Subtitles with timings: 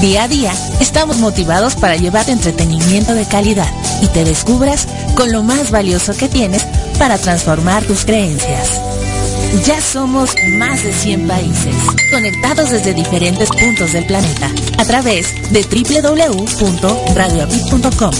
[0.00, 3.72] Día a día estamos motivados para llevarte entretenimiento de calidad
[4.02, 6.66] y te descubras con lo más valioso que tienes
[6.98, 8.78] para transformar tus creencias.
[9.64, 11.74] Ya somos más de 100 países,
[12.12, 18.12] conectados desde diferentes puntos del planeta, a través de www.radioapit.com.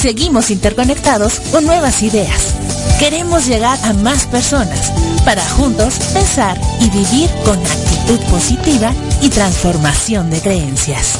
[0.00, 2.54] Seguimos interconectados con nuevas ideas.
[2.98, 4.90] Queremos llegar a más personas
[5.24, 11.18] para juntos pensar y vivir con actitud positiva y transformación de creencias.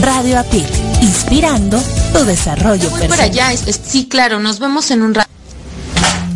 [0.00, 0.68] Radio Apit,
[1.02, 1.78] inspirando
[2.12, 5.30] tu desarrollo Voy para allá, es- es- sí, claro, nos vemos en un rato.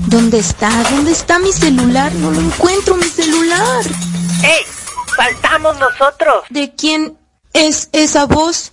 [0.07, 0.71] ¿Dónde está?
[0.91, 2.13] ¿Dónde está mi celular?
[2.15, 3.85] No lo encuentro, mi celular.
[4.43, 4.65] ¡Ey!
[5.16, 6.45] ¡Faltamos nosotros!
[6.51, 7.16] ¿De quién
[7.53, 8.73] es esa voz?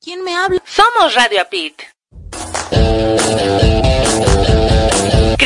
[0.00, 0.62] ¿Quién me habla?
[0.66, 1.74] Somos Radio Apit.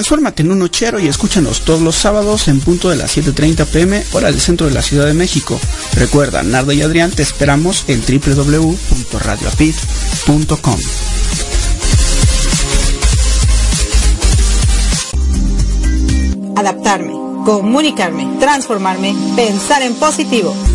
[0.00, 4.02] Transfórmate en un nochero y escúchanos todos los sábados en punto de las 7.30 pm
[4.12, 5.60] hora del centro de la Ciudad de México.
[5.92, 10.78] Recuerda, Nardo y Adrián te esperamos en www.radioapit.com.
[16.56, 17.12] adaptarme,
[17.44, 20.54] comunicarme, transformarme, pensar en positivo.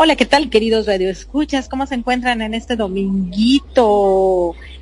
[0.00, 1.68] Hola, ¿qué tal, queridos radioescuchas?
[1.68, 3.84] ¿Cómo se encuentran en este dominguito?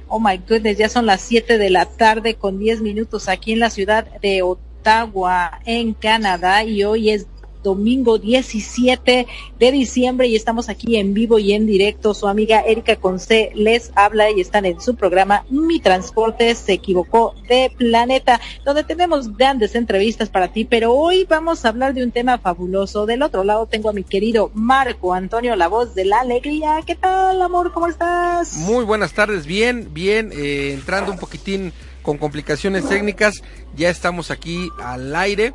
[0.08, 3.60] Oh my goodness, ya son las 7 de la tarde con 10 minutos aquí en
[3.60, 7.26] la ciudad de Ottawa, en Canadá, y hoy es
[7.66, 9.26] domingo 17
[9.58, 12.14] de diciembre y estamos aquí en vivo y en directo.
[12.14, 17.34] Su amiga Erika Conce les habla y están en su programa Mi Transporte se equivocó
[17.48, 22.12] de planeta, donde tenemos grandes entrevistas para ti, pero hoy vamos a hablar de un
[22.12, 23.04] tema fabuloso.
[23.04, 26.82] Del otro lado tengo a mi querido Marco Antonio, la voz de la alegría.
[26.86, 27.72] ¿Qué tal, amor?
[27.72, 28.54] ¿Cómo estás?
[28.58, 31.72] Muy buenas tardes, bien, bien, eh, entrando un poquitín
[32.02, 33.42] con complicaciones técnicas,
[33.74, 35.52] ya estamos aquí al aire.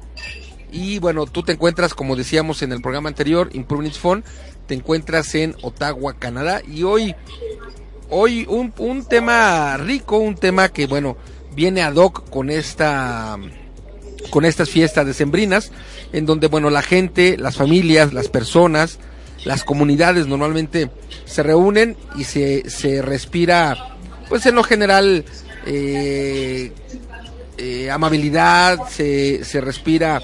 [0.71, 4.23] Y bueno, tú te encuentras, como decíamos en el programa anterior, Improvements Phone,
[4.67, 6.61] te encuentras en Ottawa, Canadá.
[6.65, 7.13] Y hoy,
[8.09, 11.17] hoy un, un tema rico, un tema que, bueno,
[11.53, 13.37] viene ad hoc con esta
[14.29, 15.71] con estas fiestas decembrinas,
[16.13, 18.99] en donde, bueno, la gente, las familias, las personas,
[19.43, 20.89] las comunidades normalmente
[21.25, 23.97] se reúnen y se, se respira,
[24.29, 25.25] pues en lo general,
[25.65, 26.71] eh,
[27.57, 30.21] eh, amabilidad, se, se respira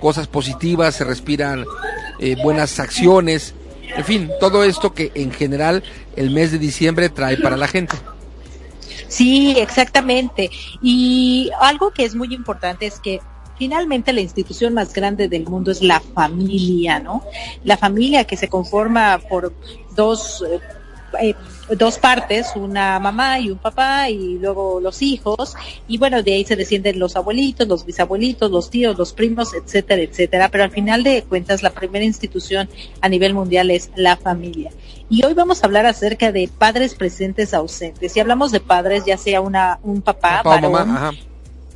[0.00, 1.64] cosas positivas, se respiran
[2.18, 3.54] eh, buenas acciones,
[3.96, 5.82] en fin, todo esto que en general
[6.16, 7.96] el mes de diciembre trae para la gente.
[9.08, 10.50] Sí, exactamente.
[10.82, 13.20] Y algo que es muy importante es que
[13.58, 17.24] finalmente la institución más grande del mundo es la familia, ¿no?
[17.64, 19.52] La familia que se conforma por
[19.96, 20.44] dos
[21.20, 21.34] eh,
[21.76, 25.54] dos partes, una mamá y un papá y luego los hijos
[25.88, 30.02] y bueno, de ahí se descienden los abuelitos, los bisabuelitos, los tíos, los primos, etcétera,
[30.02, 32.68] etcétera, pero al final de cuentas la primera institución
[33.00, 34.70] a nivel mundial es la familia.
[35.08, 38.12] Y hoy vamos a hablar acerca de padres presentes ausentes.
[38.12, 41.12] Si hablamos de padres, ya sea una un papá, Papá o mamá,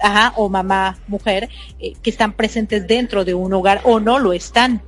[0.01, 0.33] ajá.
[0.37, 1.49] o mamá, mujer,
[1.81, 4.83] eh, que están presentes dentro de un hogar o no lo están.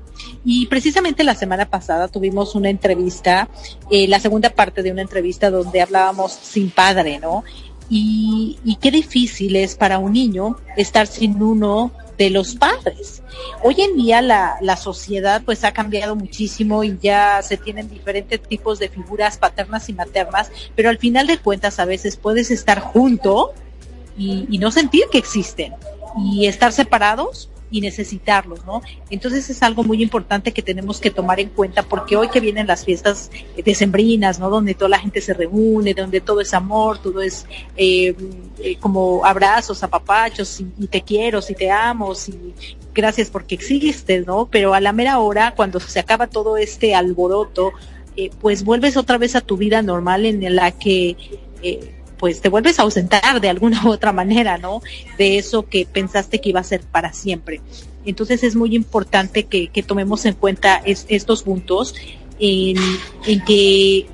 [0.45, 3.49] Y precisamente la semana pasada tuvimos una entrevista,
[3.91, 7.45] eh, la segunda parte de una entrevista donde hablábamos sin padre, ¿no?
[7.89, 13.23] Y, y qué difícil es para un niño estar sin uno de los padres.
[13.63, 18.41] Hoy en día la, la sociedad pues ha cambiado muchísimo y ya se tienen diferentes
[18.43, 22.81] tipos de figuras paternas y maternas, pero al final de cuentas a veces puedes estar
[22.81, 23.53] junto
[24.17, 25.75] y, y no sentir que existen
[26.17, 28.83] y estar separados y necesitarlos, ¿no?
[29.11, 32.67] Entonces es algo muy importante que tenemos que tomar en cuenta porque hoy que vienen
[32.67, 33.31] las fiestas
[33.65, 34.51] decembrinas, ¿no?
[34.51, 37.47] Donde toda la gente se reúne, donde todo es amor, todo es
[37.77, 38.15] eh,
[38.59, 42.55] eh, como abrazos, apapachos y, y te quiero, si te amo, si
[42.95, 44.49] gracias porque existes, ¿no?
[44.51, 47.73] Pero a la mera hora, cuando se acaba todo este alboroto,
[48.17, 51.17] eh, pues vuelves otra vez a tu vida normal en la que
[51.63, 54.83] eh, pues te vuelves a ausentar de alguna u otra manera, ¿no?
[55.19, 57.61] De eso que pensaste que iba a ser para siempre.
[58.05, 61.95] Entonces es muy importante que, que tomemos en cuenta es, estos puntos
[62.39, 62.77] en,
[63.47, 64.07] que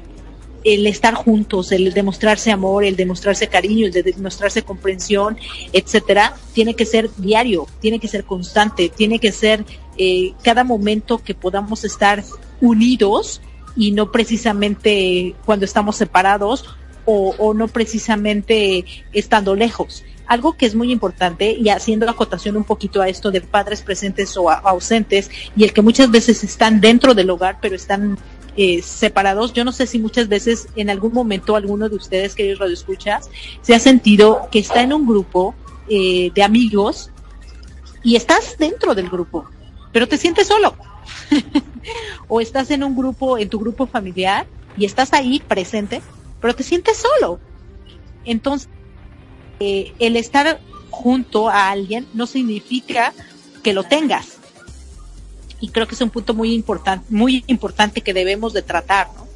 [0.64, 5.36] el estar juntos, el demostrarse amor, el demostrarse cariño, el de demostrarse comprensión,
[5.72, 9.64] etcétera, tiene que ser diario, tiene que ser constante, tiene que ser
[9.98, 12.22] eh, cada momento que podamos estar
[12.60, 13.40] unidos
[13.74, 20.04] y no precisamente cuando estamos separados o, no precisamente estando lejos.
[20.26, 24.36] Algo que es muy importante y haciendo acotación un poquito a esto de padres presentes
[24.36, 28.18] o ausentes y el que muchas veces están dentro del hogar pero están
[28.56, 29.52] eh, separados.
[29.52, 33.30] Yo no sé si muchas veces en algún momento alguno de ustedes, queridos radioescuchas,
[33.62, 35.54] se ha sentido que está en un grupo
[35.88, 37.10] eh, de amigos
[38.02, 39.46] y estás dentro del grupo,
[39.92, 40.74] pero te sientes solo.
[42.28, 46.00] o estás en un grupo, en tu grupo familiar y estás ahí presente,
[46.42, 47.38] pero te sientes solo.
[48.24, 48.68] Entonces,
[49.60, 53.14] eh, el estar junto a alguien no significa
[53.62, 54.38] que lo tengas.
[55.60, 59.28] Y creo que es un punto muy importante, muy importante que debemos de tratar, ¿no?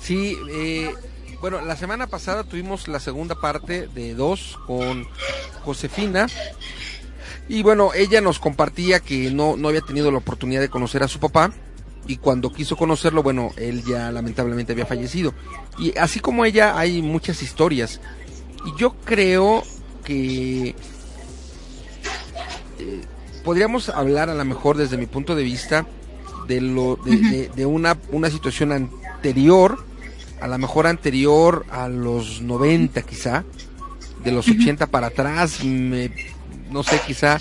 [0.00, 0.94] Sí, eh,
[1.40, 5.08] bueno, la semana pasada tuvimos la segunda parte de dos con
[5.64, 6.28] Josefina.
[7.48, 11.08] Y bueno, ella nos compartía que no, no había tenido la oportunidad de conocer a
[11.08, 11.52] su papá
[12.06, 15.34] y cuando quiso conocerlo, bueno, él ya lamentablemente había fallecido.
[15.78, 18.00] Y así como ella, hay muchas historias.
[18.66, 19.62] Y yo creo
[20.04, 20.74] que
[22.78, 23.00] eh,
[23.44, 25.86] podríamos hablar a lo mejor desde mi punto de vista
[26.48, 29.84] de lo de, de, de una, una situación anterior,
[30.40, 33.44] a lo mejor anterior a los 90 quizá,
[34.24, 36.12] de los 80 para atrás, me,
[36.70, 37.38] no sé, quizá,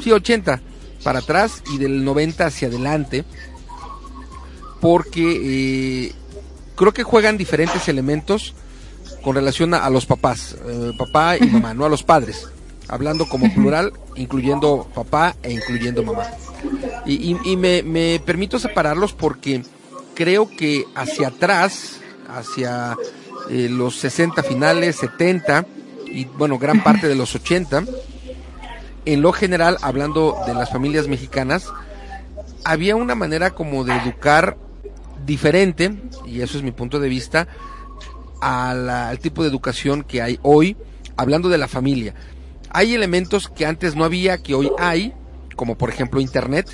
[0.00, 0.60] sí, 80
[1.02, 3.24] para atrás y del 90 hacia adelante
[4.80, 6.12] porque eh,
[6.74, 8.54] creo que juegan diferentes elementos
[9.22, 12.48] con relación a, a los papás, eh, papá y mamá, no a los padres,
[12.88, 16.24] hablando como plural, incluyendo papá e incluyendo mamá.
[17.04, 19.62] Y, y, y me, me, permito separarlos porque
[20.14, 22.96] creo que hacia atrás, hacia
[23.50, 25.66] eh, los 60 finales, 70
[26.06, 27.84] y bueno, gran parte de los 80.
[29.04, 31.72] En lo general, hablando de las familias mexicanas,
[32.64, 34.56] había una manera como de educar
[35.26, 35.94] diferente,
[36.26, 37.48] y eso es mi punto de vista,
[38.40, 40.76] al tipo de educación que hay hoy,
[41.16, 42.14] hablando de la familia.
[42.70, 45.12] Hay elementos que antes no había, que hoy hay,
[45.56, 46.68] como por ejemplo Internet.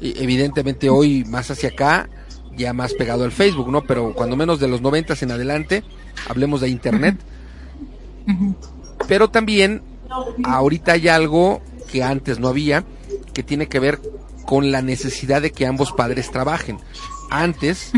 [0.00, 2.08] Evidentemente hoy más hacia acá,
[2.56, 3.82] ya más pegado al Facebook, ¿no?
[3.82, 5.82] Pero cuando menos de los noventas en adelante,
[6.28, 7.16] hablemos de Internet.
[9.08, 9.82] Pero también
[10.44, 12.84] ahorita hay algo que antes no había,
[13.32, 14.00] que tiene que ver
[14.44, 16.78] con la necesidad de que ambos padres trabajen.
[17.32, 17.92] Antes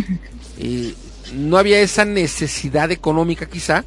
[0.59, 0.95] eh,
[1.35, 3.85] no había esa necesidad económica quizá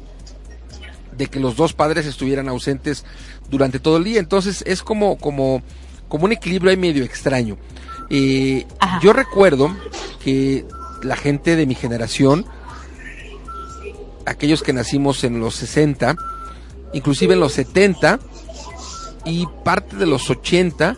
[1.16, 3.04] de que los dos padres estuvieran ausentes
[3.50, 4.20] durante todo el día.
[4.20, 5.62] Entonces es como, como,
[6.08, 7.56] como un equilibrio ahí medio extraño.
[8.10, 8.66] Eh,
[9.02, 9.74] yo recuerdo
[10.22, 10.64] que
[11.02, 12.44] la gente de mi generación,
[14.26, 16.16] aquellos que nacimos en los 60,
[16.92, 18.18] inclusive en los 70
[19.24, 20.96] y parte de los 80,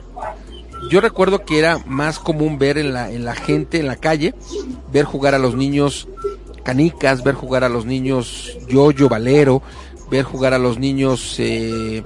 [0.90, 4.35] yo recuerdo que era más común ver en la, en la gente en la calle,
[4.92, 6.09] ver jugar a los niños
[6.64, 9.62] canicas, ver jugar a los niños yoyo, valero,
[10.11, 12.02] ver jugar a los niños eh,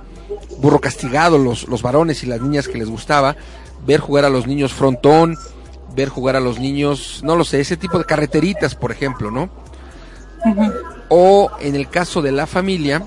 [0.59, 3.37] burro castigado, los, los varones y las niñas que les gustaba,
[3.87, 5.39] ver jugar a los niños frontón,
[5.97, 9.49] ver jugar a los niños, no lo sé, ese tipo de carreteritas, por ejemplo, ¿no?
[11.09, 13.03] O en el caso de la familia,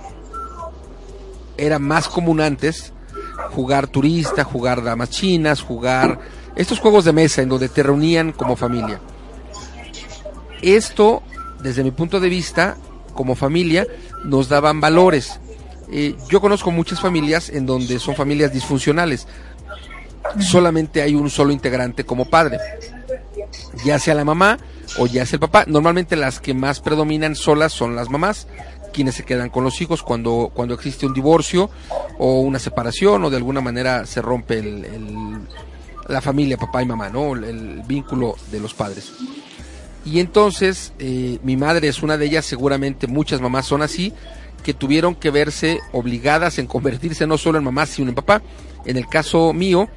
[1.55, 2.93] era más común antes
[3.51, 6.19] jugar turista, jugar damas chinas, jugar
[6.55, 8.99] estos juegos de mesa en donde te reunían como familia.
[10.61, 11.21] Esto,
[11.61, 12.77] desde mi punto de vista,
[13.13, 13.85] como familia,
[14.23, 15.39] nos daban valores.
[15.91, 19.27] Eh, yo conozco muchas familias en donde son familias disfuncionales.
[20.39, 22.57] Solamente hay un solo integrante como padre.
[23.85, 24.57] Ya sea la mamá
[24.97, 25.63] o ya sea el papá.
[25.67, 28.47] Normalmente las que más predominan solas son las mamás
[28.91, 31.69] quienes se quedan con los hijos cuando, cuando existe un divorcio
[32.17, 34.85] o una separación o de alguna manera se rompe el,
[36.07, 37.33] la familia, papá y mamá, ¿no?
[37.33, 39.13] El, vínculo de los padres.
[40.05, 44.13] Y entonces, eh, mi madre es una de ellas, seguramente muchas mamás son así,
[44.63, 48.41] que tuvieron que verse obligadas en convertirse no solo en mamá, sino en papá.
[48.85, 49.89] En el caso mío,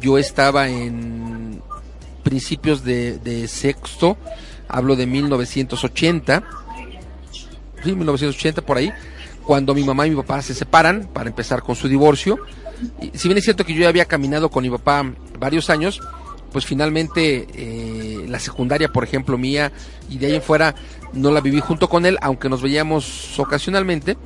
[0.00, 1.62] yo estaba en
[2.22, 4.16] principios de, de sexto,
[4.68, 6.44] hablo de 1980,
[7.82, 8.92] sí, 1980 por ahí,
[9.44, 12.38] cuando mi mamá y mi papá se separan para empezar con su divorcio.
[13.00, 15.04] Y, si bien es cierto que yo ya había caminado con mi papá
[15.38, 16.00] varios años,
[16.52, 19.72] pues finalmente eh, la secundaria, por ejemplo, mía,
[20.08, 20.74] y de ahí en fuera
[21.12, 24.16] no la viví junto con él, aunque nos veíamos ocasionalmente,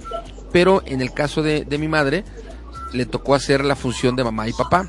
[0.53, 2.25] pero en el caso de, mi madre,
[2.93, 4.89] le tocó hacer la función de mamá y papá.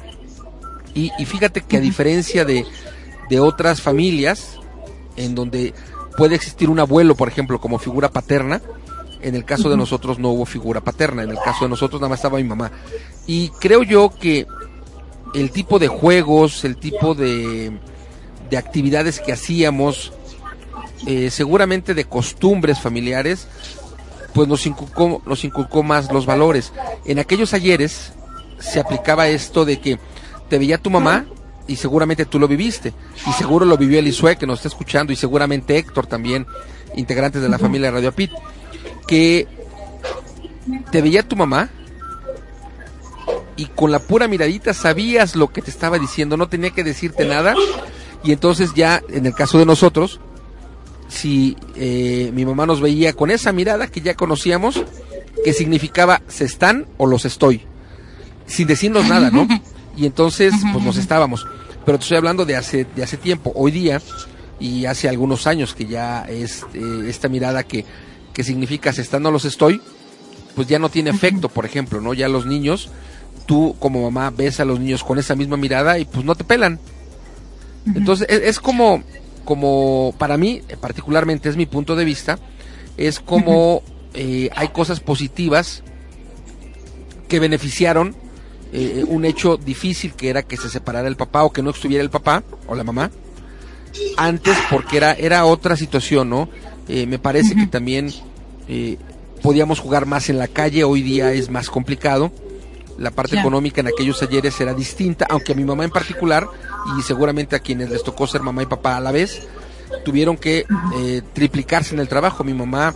[0.93, 2.65] Y, y fíjate que a diferencia de,
[3.29, 4.59] de otras familias,
[5.17, 5.73] en donde
[6.17, 8.61] puede existir un abuelo, por ejemplo, como figura paterna.
[9.21, 12.09] En el caso de nosotros no hubo figura paterna, en el caso de nosotros nada
[12.09, 12.71] más estaba mi mamá.
[13.25, 14.45] Y creo yo que
[15.33, 17.71] el tipo de juegos, el tipo de,
[18.49, 20.13] de actividades que hacíamos,
[21.07, 23.47] eh, seguramente de costumbres familiares,
[24.33, 26.73] pues nos inculcó, nos inculcó más los valores.
[27.05, 28.13] En aquellos ayeres
[28.59, 29.99] se aplicaba esto de que
[30.49, 31.25] te veía tu mamá
[31.67, 32.93] y seguramente tú lo viviste,
[33.27, 36.45] y seguro lo vivió Elisue que nos está escuchando, y seguramente Héctor también,
[36.95, 38.31] integrantes de la familia Radio Pit,
[39.07, 39.47] que
[40.91, 41.69] te veía tu mamá
[43.57, 47.25] y con la pura miradita sabías lo que te estaba diciendo, no tenía que decirte
[47.25, 47.55] nada,
[48.23, 50.19] y entonces ya, en el caso de nosotros,
[51.07, 54.83] si eh, mi mamá nos veía con esa mirada que ya conocíamos,
[55.43, 57.61] que significaba se están o los estoy,
[58.47, 59.47] sin decirnos nada, ¿no?
[59.95, 61.45] y entonces pues nos estábamos.
[61.85, 64.01] Pero te estoy hablando de hace, de hace tiempo, hoy día
[64.59, 67.85] y hace algunos años que ya es eh, esta mirada que,
[68.33, 69.81] que significa se están no los estoy,
[70.55, 72.13] pues ya no tiene efecto, por ejemplo, ¿no?
[72.13, 72.89] Ya los niños,
[73.45, 76.43] tú como mamá ves a los niños con esa misma mirada y pues no te
[76.43, 76.79] pelan.
[77.93, 79.03] Entonces es, es, como,
[79.43, 82.39] como para mí, particularmente es mi punto de vista,
[82.97, 83.83] es como
[84.15, 85.83] eh, hay cosas positivas
[87.27, 88.15] que beneficiaron
[88.77, 92.03] eh, un hecho difícil que era que se separara el papá o que no estuviera
[92.03, 93.09] el papá o la mamá
[94.17, 96.49] antes porque era era otra situación no
[96.89, 98.11] eh, me parece que también
[98.67, 98.97] eh,
[99.41, 102.33] podíamos jugar más en la calle hoy día es más complicado.
[102.97, 106.45] La parte económica en aquellos ayeres era distinta aunque a mi mamá en particular
[106.99, 109.47] y seguramente a quienes les tocó ser mamá y papá a la vez
[110.03, 110.65] tuvieron que
[111.33, 112.43] triplicarse en el trabajo.
[112.43, 112.93] Mi mamá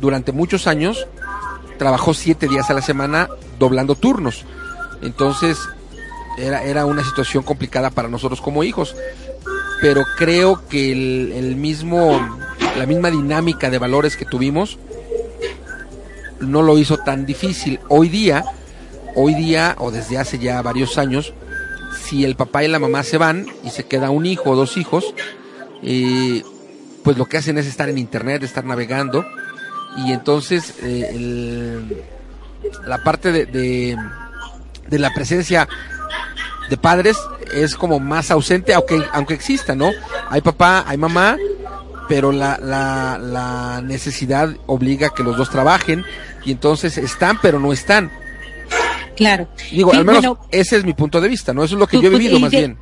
[0.00, 1.06] durante muchos años
[1.78, 4.44] trabajó siete días a la semana doblando turnos
[5.02, 5.58] entonces,
[6.38, 8.96] era, era una situación complicada para nosotros como hijos.
[9.80, 12.20] Pero creo que el, mismo
[12.76, 14.78] la misma dinámica de valores que tuvimos,
[16.40, 17.80] no lo hizo tan difícil.
[17.88, 18.44] Hoy día,
[19.14, 21.34] hoy día, o desde hace ya varios años,
[22.02, 24.76] si el papá y la mamá se van y se queda un hijo o dos
[24.76, 25.14] hijos,
[25.82, 26.42] eh,
[27.02, 29.24] pues lo que hacen es estar en internet, estar navegando,
[29.96, 31.80] y entonces eh,
[32.86, 33.98] la parte de, de,
[34.98, 35.68] la presencia
[36.68, 37.16] de padres
[37.54, 39.90] es como más ausente, aunque, aunque exista, ¿no?
[40.28, 41.36] Hay papá, hay mamá,
[42.08, 46.04] pero la, la, la necesidad obliga a que los dos trabajen
[46.44, 48.10] y entonces están, pero no están.
[49.16, 49.48] Claro.
[49.70, 51.62] Digo, al menos ese es mi punto de vista, ¿no?
[51.62, 52.78] Eso es lo que yo he vivido más bien.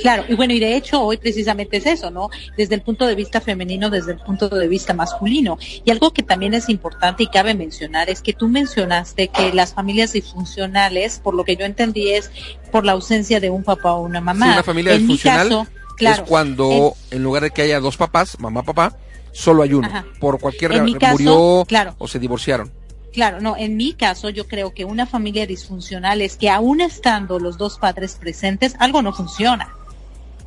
[0.00, 2.30] Claro, y bueno, y de hecho hoy precisamente es eso, ¿no?
[2.56, 5.58] Desde el punto de vista femenino, desde el punto de vista masculino.
[5.84, 9.74] Y algo que también es importante y cabe mencionar es que tú mencionaste que las
[9.74, 12.30] familias disfuncionales, por lo que yo entendí, es
[12.70, 14.46] por la ausencia de un papá o una mamá.
[14.46, 15.66] Sí, una familia disfuncional
[15.98, 18.96] es cuando en, lugar de que haya dos papás, mamá, papá,
[19.32, 19.88] solo hay uno.
[20.20, 21.66] Por cualquier razón murió
[21.98, 22.72] o se divorciaron.
[23.12, 27.38] Claro, no, en mi caso yo creo que una familia disfuncional es que aún estando
[27.38, 29.74] los dos padres presentes, algo no funciona.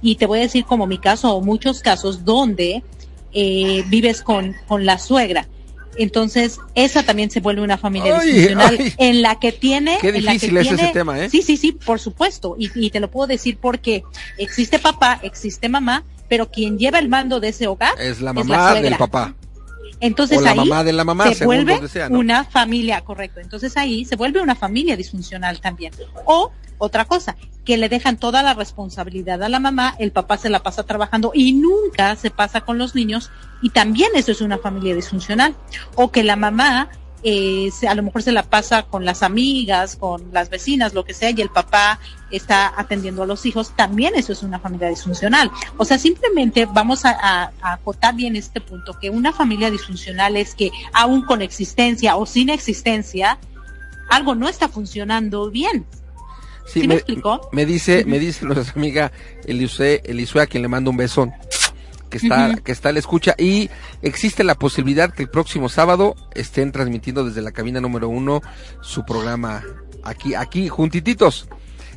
[0.01, 2.83] Y te voy a decir como mi caso o muchos casos donde
[3.33, 5.47] eh, vives con, con la suegra.
[5.97, 9.97] Entonces, esa también se vuelve una familia disfuncional en la que tiene...
[9.99, 11.29] Qué difícil es ese tema, ¿eh?
[11.29, 12.55] Sí, sí, sí, por supuesto.
[12.57, 14.03] Y, y, te lo puedo decir porque
[14.37, 18.75] existe papá, existe mamá, pero quien lleva el mando de ese hogar es la mamá
[18.75, 19.35] del papá.
[19.99, 21.79] Entonces ahí mamá de la mamá, se vuelve
[22.09, 23.39] una familia, correcto.
[23.39, 25.93] Entonces ahí se vuelve una familia disfuncional también.
[26.25, 30.49] O otra cosa, que le dejan toda la responsabilidad a la mamá, el papá se
[30.49, 33.29] la pasa trabajando y nunca se pasa con los niños
[33.61, 35.55] y también eso es una familia disfuncional.
[35.95, 36.89] O que la mamá
[37.23, 41.13] eh, a lo mejor se la pasa con las amigas, con las vecinas, lo que
[41.13, 41.99] sea, y el papá
[42.31, 45.51] está atendiendo a los hijos, también eso es una familia disfuncional.
[45.77, 50.55] O sea, simplemente vamos a, a, acotar bien este punto, que una familia disfuncional es
[50.55, 53.37] que aún con existencia o sin existencia,
[54.09, 55.85] algo no está funcionando bien.
[56.65, 57.49] Sí, me, explicó?
[57.51, 59.11] Me dice, me dice nuestra amiga
[59.45, 61.33] Elisue, Elisue a quien le mando un besón,
[62.09, 63.69] que está, que está la escucha, y
[64.01, 68.41] existe la posibilidad que el próximo sábado estén transmitiendo desde la cabina número uno
[68.81, 69.63] su programa
[70.03, 71.47] aquí, aquí, juntititos.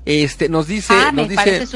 [0.07, 1.67] Este, nos dice, ah, nos dice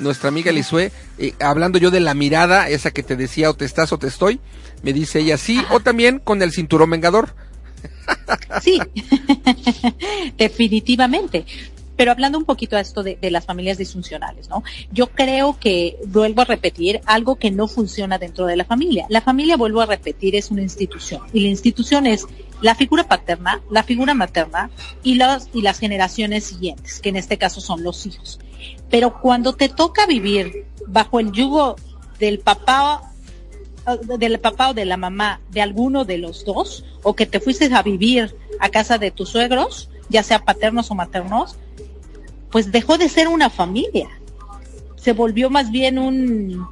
[0.00, 3.64] nuestra amiga Elisue, eh, hablando yo de la mirada, esa que te decía, o te
[3.64, 4.40] estás o te estoy,
[4.82, 7.34] me dice ella sí, o también con el cinturón vengador.
[8.60, 8.80] Sí,
[10.38, 11.44] definitivamente.
[11.96, 14.62] Pero hablando un poquito a esto de, las familias disfuncionales, ¿no?
[14.92, 19.06] Yo creo que, vuelvo a repetir, algo que no funciona dentro de la familia.
[19.08, 21.22] La familia, vuelvo a repetir, es una institución.
[21.32, 22.26] Y la institución es
[22.60, 24.70] la figura paterna, la figura materna
[25.02, 28.38] y las, y las generaciones siguientes, que en este caso son los hijos.
[28.90, 31.76] Pero cuando te toca vivir bajo el yugo
[32.18, 33.12] del papá
[34.18, 37.72] del papá o de la mamá de alguno de los dos, o que te fuiste
[37.72, 41.56] a vivir a casa de tus suegros, ya sea paternos o maternos,
[42.50, 44.08] pues dejó de ser una familia.
[44.96, 46.66] Se volvió más bien un,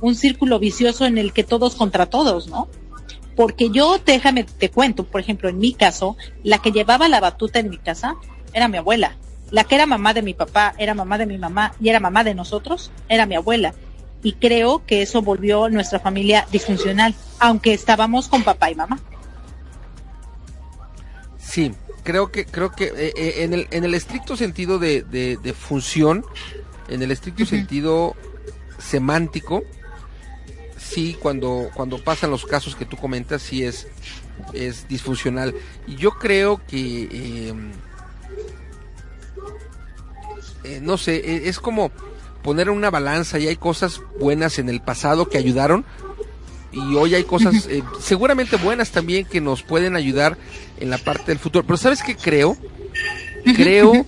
[0.00, 2.68] un círculo vicioso en el que todos contra todos, ¿no?
[3.34, 7.58] Porque yo, déjame, te cuento, por ejemplo, en mi caso, la que llevaba la batuta
[7.58, 8.16] en mi casa
[8.54, 9.16] era mi abuela.
[9.50, 12.24] La que era mamá de mi papá era mamá de mi mamá y era mamá
[12.24, 13.74] de nosotros era mi abuela.
[14.22, 18.98] Y creo que eso volvió nuestra familia disfuncional, aunque estábamos con papá y mamá.
[21.38, 21.72] Sí,
[22.06, 26.24] creo que creo que eh, eh, en, el, en el estricto sentido de, de, función,
[26.88, 28.14] en el estricto sentido
[28.78, 29.64] semántico,
[30.78, 33.88] sí, cuando, cuando pasan los casos que tú comentas, sí es,
[34.52, 35.54] es disfuncional.
[35.86, 37.72] Y yo creo que, em,
[40.62, 41.90] eh, no sé, e, es como
[42.42, 45.84] poner una balanza y hay cosas buenas en el pasado que ayudaron,
[46.76, 50.36] y hoy hay cosas eh, seguramente buenas también que nos pueden ayudar
[50.78, 51.64] en la parte del futuro.
[51.64, 52.56] Pero ¿sabes qué creo?
[53.44, 54.04] Creo,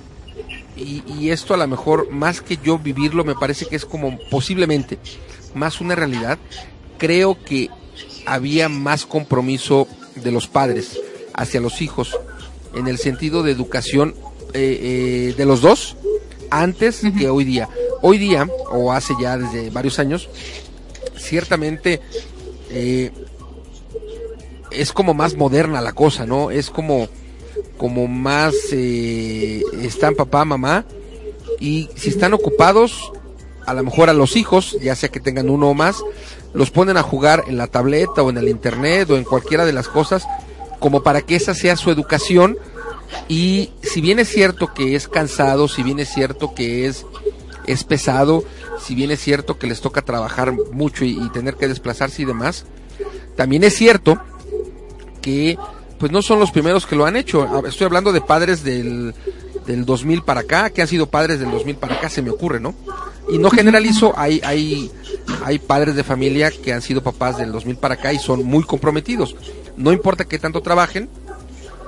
[0.77, 4.19] y, y, esto a lo mejor más que yo vivirlo, me parece que es como
[4.31, 4.99] posiblemente
[5.55, 6.39] más una realidad,
[6.99, 7.71] creo que
[8.27, 11.01] había más compromiso de los padres
[11.35, 12.19] hacia los hijos
[12.75, 14.15] en el sentido de educación
[14.55, 15.97] eh, eh, de los dos
[16.51, 17.69] antes que hoy día.
[18.01, 20.29] Hoy día, o hace ya desde varios años,
[21.17, 22.01] ciertamente
[22.71, 23.11] eh,
[24.71, 26.51] es como más moderna la cosa, ¿no?
[26.51, 27.09] Es como,
[27.77, 30.85] como más, eh, están papá, mamá,
[31.61, 33.13] y si están ocupados,
[33.67, 36.03] a lo mejor a los hijos, ya sea que tengan uno o más,
[36.55, 39.73] los ponen a jugar en la tableta o en el internet o en cualquiera de
[39.73, 40.27] las cosas,
[40.79, 42.57] como para que esa sea su educación.
[43.27, 47.07] Y si bien es cierto que es cansado, si bien es cierto que es,
[47.69, 48.45] es pesado,
[48.81, 52.65] si bien es cierto que les toca trabajar mucho y, tener que desplazarse y demás,
[53.37, 54.21] También es cierto
[55.23, 55.57] que
[55.99, 57.67] pues no son los primeros que lo han hecho.
[57.67, 59.15] Estoy hablando de padres del,
[59.67, 62.61] del 2000 para acá, que han sido padres del 2000 para acá, se me ocurre,
[62.61, 62.75] ¿no?
[63.31, 64.91] Y no generalizo, hay, hay,
[65.45, 68.65] hay padres de familia que han sido papás del 2000 para acá y son muy
[68.65, 69.37] comprometidos.
[69.77, 71.09] No importa que tanto trabajen,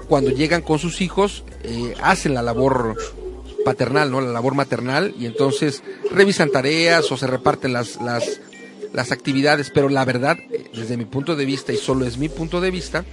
[0.09, 2.97] cuando llegan con sus hijos, eh, hacen la labor
[3.65, 4.21] paternal, ¿no?
[4.21, 10.05] La labor maternal y entonces revisan tareas o se reparten las, las, actividades, pero la
[10.05, 10.37] verdad,
[10.75, 13.05] desde mi punto de vista, y solo es mi punto de vista,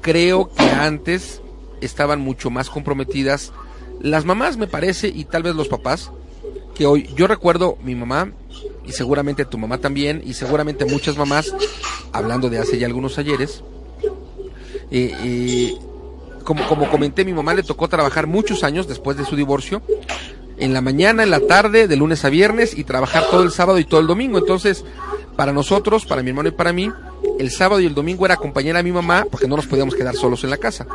[0.00, 1.40] creo que antes
[1.80, 3.52] estaban mucho más comprometidas
[4.00, 6.10] las mamás, me parece, y tal vez los papás,
[6.74, 8.32] que hoy, yo recuerdo mi mamá,
[8.86, 11.52] y seguramente tu mamá también, y seguramente muchas mamás,
[12.12, 13.62] hablando de hace ya algunos ayeres,
[14.90, 15.74] eh, eh,
[16.48, 19.82] como, como comenté, mi mamá le tocó trabajar muchos años después de su divorcio,
[20.56, 23.78] en la mañana, en la tarde, de lunes a viernes, y trabajar todo el sábado
[23.78, 24.38] y todo el domingo.
[24.38, 24.82] Entonces,
[25.36, 26.90] para nosotros, para mi hermano y para mí,
[27.38, 30.16] el sábado y el domingo era acompañar a mi mamá, porque no nos podíamos quedar
[30.16, 30.86] solos en la casa.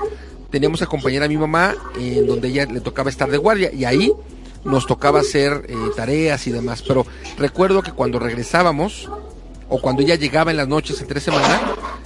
[0.49, 3.85] Teníamos que acompañar a mi mamá, en donde ella le tocaba estar de guardia, y
[3.85, 4.11] ahí
[4.63, 6.81] nos tocaba hacer eh, tareas y demás.
[6.81, 7.05] Pero
[7.37, 9.07] recuerdo que cuando regresábamos,
[9.69, 11.61] o cuando ella llegaba en las noches entre semana,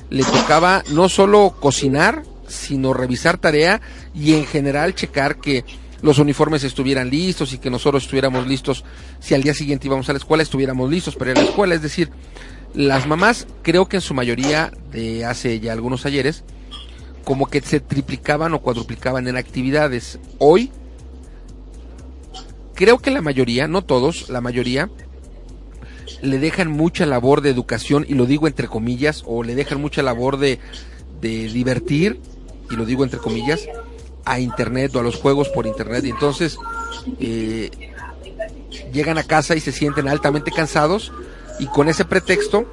[0.10, 3.82] le tocaba no solo cocinar, sino revisar tarea
[4.16, 5.64] y en general checar que
[6.02, 8.84] los uniformes estuvieran listos y que nosotros estuviéramos listos,
[9.20, 11.76] si al día siguiente íbamos a la escuela, estuviéramos listos para ir a la escuela.
[11.76, 12.10] Es decir,
[12.74, 16.44] las mamás, creo que en su mayoría de hace ya algunos ayeres,
[17.24, 20.20] como que se triplicaban o cuadruplicaban en actividades.
[20.38, 20.72] Hoy,
[22.74, 24.90] creo que la mayoría, no todos, la mayoría,
[26.22, 30.04] le dejan mucha labor de educación, y lo digo entre comillas, o le dejan mucha
[30.04, 30.60] labor de,
[31.22, 32.20] de divertir,
[32.70, 33.68] y lo digo entre comillas,
[34.26, 36.04] a internet o a los juegos por internet.
[36.06, 36.58] Y entonces
[37.20, 37.72] eh,
[38.92, 41.12] llegan a casa y se sienten altamente cansados
[41.60, 42.66] y con ese pretexto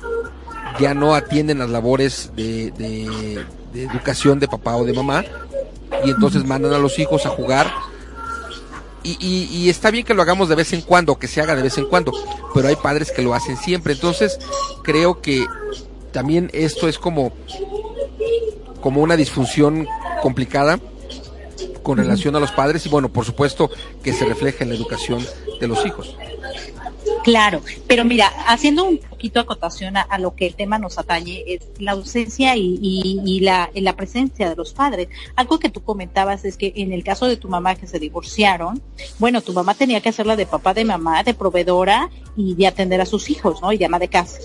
[0.79, 3.45] ya no atienden las labores de, de,
[3.81, 5.25] educación de papá o de mamá
[6.05, 7.73] y entonces mandan a los hijos a jugar
[9.03, 11.63] y, y, está bien que lo hagamos de vez en cuando, que se haga de
[11.63, 12.11] vez en cuando,
[12.55, 13.93] pero hay padres que lo hacen siempre.
[13.93, 14.39] Entonces,
[14.83, 15.47] creo que
[16.11, 17.35] también esto es como,
[18.85, 19.89] como una disfunción
[20.21, 20.79] complicada
[21.83, 23.71] con relación a los padres y bueno, por supuesto
[24.03, 25.25] que se refleja en la educación
[25.59, 26.15] de los hijos.
[27.23, 31.63] Claro, pero mira, haciendo un poquito acotación a, lo que el tema nos atañe, es
[31.79, 35.09] la ausencia y, la, la, presencia de los padres.
[35.35, 38.83] Algo que tú comentabas es que en el caso de tu mamá que se divorciaron,
[39.19, 43.01] bueno, tu mamá tenía que hacerla de papá, de mamá, de proveedora y de atender
[43.01, 43.73] a sus hijos, ¿no?
[43.73, 44.41] Y de ama de casa.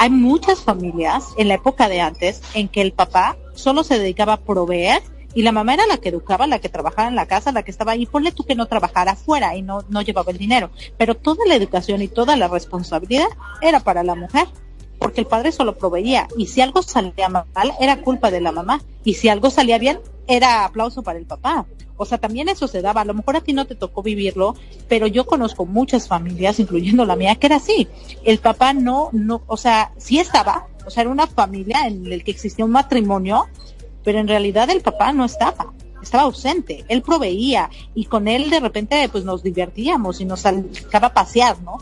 [0.00, 4.34] Hay muchas familias en la época de antes en que el papá solo se dedicaba
[4.34, 5.02] a proveer
[5.34, 7.72] y la mamá era la que educaba, la que trabajaba en la casa, la que
[7.72, 8.06] estaba ahí.
[8.06, 11.56] Ponle tú que no trabajara afuera y no, no llevaba el dinero, pero toda la
[11.56, 13.26] educación y toda la responsabilidad
[13.60, 14.46] era para la mujer,
[14.98, 17.46] porque el padre solo proveía y si algo salía mal
[17.80, 21.66] era culpa de la mamá y si algo salía bien era aplauso para el papá.
[21.96, 23.00] O sea, también eso se daba.
[23.00, 24.54] A lo mejor a ti no te tocó vivirlo,
[24.88, 27.88] pero yo conozco muchas familias, incluyendo la mía, que era así.
[28.24, 32.18] El papá no, no, o sea, sí estaba, o sea, era una familia en la
[32.20, 33.48] que existía un matrimonio,
[34.04, 38.60] pero en realidad el papá no estaba, estaba ausente, él proveía y con él de
[38.60, 41.78] repente pues nos divertíamos y nos sacaba a pasear, ¿no?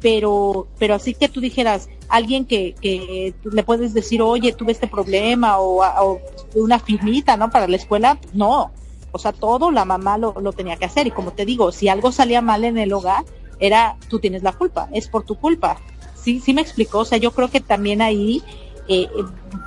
[0.00, 4.86] Pero, pero así que tú dijeras, alguien que, que le puedes decir, oye, tuve este
[4.86, 6.20] problema o, o
[6.54, 7.50] una firmita, ¿no?
[7.50, 8.72] Para la escuela, no.
[9.12, 11.06] O sea, todo la mamá lo, lo tenía que hacer.
[11.06, 13.24] Y como te digo, si algo salía mal en el hogar,
[13.58, 15.78] era, tú tienes la culpa, es por tu culpa.
[16.14, 17.00] Sí, sí me explicó.
[17.00, 18.42] O sea, yo creo que también ahí
[18.88, 19.08] eh,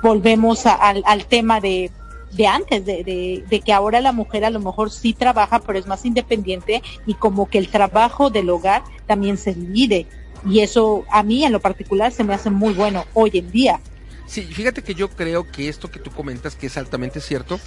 [0.02, 1.90] volvemos al, al, tema de,
[2.32, 5.86] de antes, de, de, que ahora la mujer a lo mejor sí trabaja, pero es
[5.86, 10.06] más independiente y como que el trabajo del hogar también se divide.
[10.46, 13.80] Y eso a mí en lo particular se me hace muy bueno hoy en día.
[14.26, 17.60] Sí, fíjate que yo creo que esto que tú comentas, que es altamente cierto,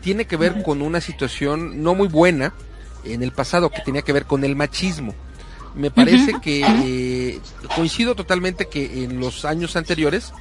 [0.00, 2.54] tiene que ver con una situación no muy buena
[3.04, 5.14] en el pasado, que tenía que ver con el machismo.
[5.74, 7.40] Me parece que eh,
[7.74, 10.32] coincido totalmente que en los años anteriores,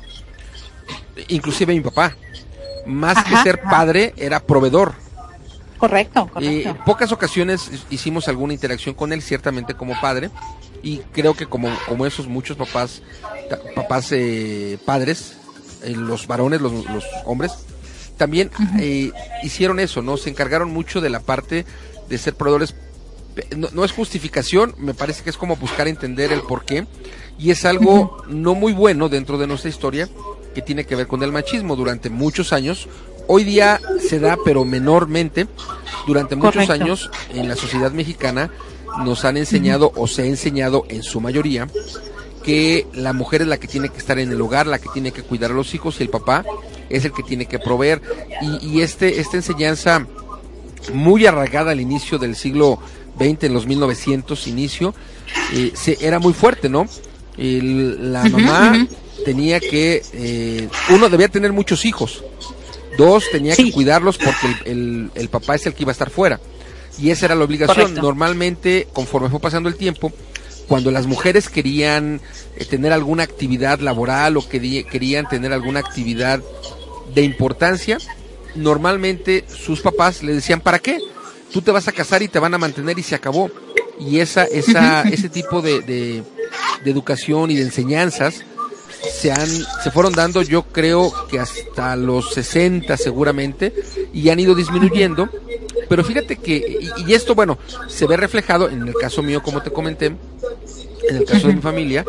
[1.27, 2.15] inclusive mi papá,
[2.85, 4.95] más que ser padre, era proveedor.
[5.77, 6.69] Correcto, eh, correcto.
[6.69, 10.31] en pocas ocasiones hicimos alguna interacción con él, ciertamente como padre,
[10.83, 13.01] y creo que como, como esos muchos papás,
[13.75, 15.33] papás eh, padres,
[15.83, 17.53] eh, los varones, los, los, hombres,
[18.17, 19.11] también eh,
[19.43, 20.17] hicieron eso, ¿no?
[20.17, 21.65] Se encargaron mucho de la parte
[22.09, 22.75] de ser proveedores.
[23.55, 26.87] No, no, es justificación, me parece que es como buscar entender el por qué,
[27.37, 30.09] y es algo no muy bueno dentro de nuestra historia,
[30.55, 32.87] que tiene que ver con el machismo durante muchos años.
[33.27, 35.47] Hoy día se da, pero menormente.
[36.07, 36.73] Durante muchos Correcto.
[36.73, 38.49] años en la sociedad mexicana
[39.03, 41.67] nos han enseñado o se ha enseñado en su mayoría
[42.43, 45.12] que la mujer es la que tiene que estar en el hogar, la que tiene
[45.12, 46.45] que cuidar a los hijos y el papá
[46.89, 48.01] es el que tiene que proveer.
[48.62, 50.07] Y, este, esta enseñanza
[50.93, 52.79] muy arraigada al inicio del siglo
[53.19, 54.93] XX, en los 1900 inicio,
[55.53, 56.88] eh, se, era muy fuerte, ¿no?
[57.38, 58.88] la mamá
[59.25, 62.23] tenía que, eh, uno debía tener muchos hijos,
[62.97, 66.39] dos tenía que cuidarlos porque el, el, papá es el que iba a estar fuera.
[66.97, 67.95] Y esa era la obligación.
[67.95, 70.12] Normalmente, conforme fue pasando el tiempo,
[70.67, 72.21] cuando las mujeres querían
[72.55, 76.41] eh, tener alguna actividad laboral o querían tener alguna actividad
[77.13, 77.97] de importancia,
[78.55, 80.99] normalmente sus papás les decían, ¿para qué?
[81.51, 83.49] Tú te vas a casar y te van a mantener y se acabó.
[83.99, 86.23] Y esa, esa, ese tipo de, de,
[86.86, 88.43] educación y de enseñanzas
[89.19, 93.73] se han, se fueron dando yo creo que hasta los 60 seguramente
[94.13, 95.29] y han ido disminuyendo.
[95.89, 99.71] Pero fíjate que, y, esto bueno, se ve reflejado en el caso mío, como te
[99.71, 102.06] comenté, en el caso de mi familia,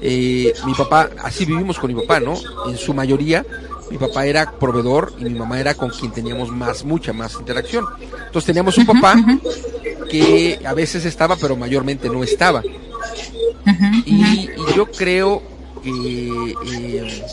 [0.00, 2.34] eh, mi papá, así vivimos con mi papá, ¿no?
[2.66, 3.44] En su mayoría,
[3.90, 7.86] mi papá era proveedor y mi mamá era con quien teníamos más, mucha más interacción.
[8.26, 9.16] Entonces teníamos un papá
[10.10, 12.62] que a veces estaba, pero mayormente no estaba.
[14.06, 15.42] Y, yo creo
[15.82, 17.24] que eh,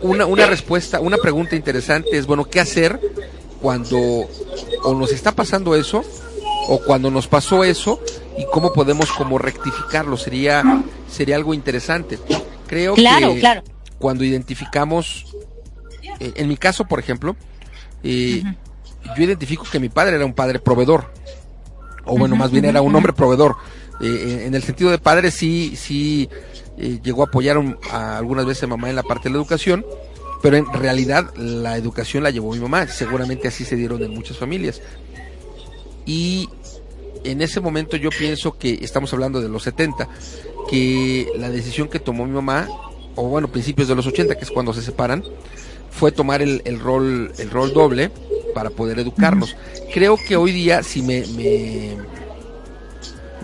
[0.00, 3.00] una, una respuesta, una pregunta interesante es, bueno, ¿qué hacer
[3.64, 3.98] cuando
[4.84, 6.04] o nos está pasando eso
[6.68, 7.98] o cuando nos pasó eso
[8.36, 10.18] y cómo podemos como rectificarlo?
[10.18, 12.18] Sería, sería algo interesante.
[12.66, 13.62] Creo claro, claro
[14.04, 15.24] cuando identificamos,
[16.20, 17.36] eh, en mi caso, por ejemplo,
[18.02, 18.42] eh,
[19.16, 21.10] yo identifico que mi padre era un padre proveedor,
[22.04, 23.56] o bueno, más bien era un hombre proveedor.
[24.02, 26.28] Eh, en el sentido de padre sí, sí
[26.76, 27.56] llegó a apoyar
[27.90, 29.86] a algunas veces a mamá en la parte de la educación,
[30.44, 34.36] pero en realidad la educación la llevó mi mamá, seguramente así se dieron en muchas
[34.36, 34.82] familias.
[36.04, 36.50] Y
[37.24, 40.06] en ese momento yo pienso que estamos hablando de los 70,
[40.68, 42.68] que la decisión que tomó mi mamá
[43.14, 45.24] o bueno, principios de los 80, que es cuando se separan,
[45.90, 48.10] fue tomar el, el rol, el rol doble
[48.54, 49.56] para poder educarnos.
[49.94, 51.96] Creo que hoy día, si me, me,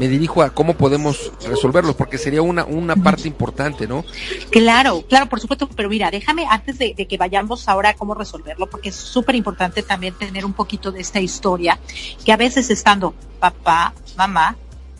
[0.00, 4.04] me, dirijo a cómo podemos resolverlo, porque sería una, una parte importante, ¿no?
[4.50, 8.14] Claro, claro, por supuesto, pero mira, déjame antes de, de que vayamos ahora a cómo
[8.14, 11.78] resolverlo, porque es súper importante también tener un poquito de esta historia,
[12.24, 14.56] que a veces estando papá, mamá,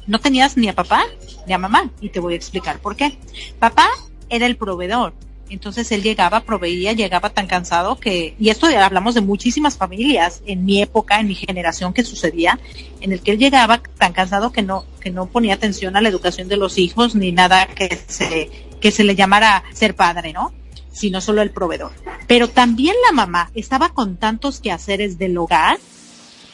[0.06, 1.04] no tenías ni a papá
[1.46, 3.18] ni a mamá, y te voy a explicar por qué.
[3.58, 3.88] Papá
[4.28, 5.12] era el proveedor.
[5.50, 10.64] Entonces él llegaba, proveía, llegaba tan cansado que, y esto hablamos de muchísimas familias en
[10.64, 12.58] mi época, en mi generación que sucedía,
[13.00, 16.08] en el que él llegaba tan cansado que no, que no ponía atención a la
[16.08, 20.52] educación de los hijos ni nada que se, que se le llamara ser padre, ¿no?
[20.92, 21.92] Sino solo el proveedor.
[22.26, 25.78] Pero también la mamá estaba con tantos quehaceres del hogar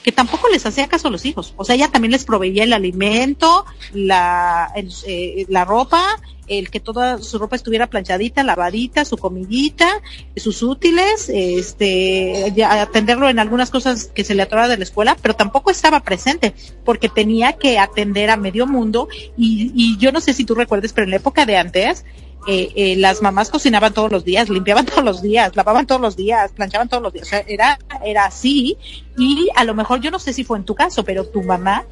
[0.07, 1.53] que tampoco les hacía caso a los hijos.
[1.57, 4.73] O sea, ella también les proveía el alimento, la,
[5.05, 6.01] eh, la ropa,
[6.47, 10.01] el que toda su ropa estuviera planchadita, lavadita, su comidita,
[10.37, 15.35] sus útiles, este, atenderlo en algunas cosas que se le atoraba de la escuela, pero
[15.35, 20.35] tampoco estaba presente porque tenía que atender a medio mundo y, y yo no sé
[20.35, 22.05] si tú recuerdes, pero en la época de antes,
[22.47, 26.17] eh, eh, las mamás cocinaban todos los días, limpiaban todos los días, lavaban todos los
[26.17, 27.27] días, planchaban todos los días.
[27.27, 28.77] O sea, era, era así.
[29.17, 31.85] Y a lo mejor yo no sé si fue en tu caso, pero tu mamá,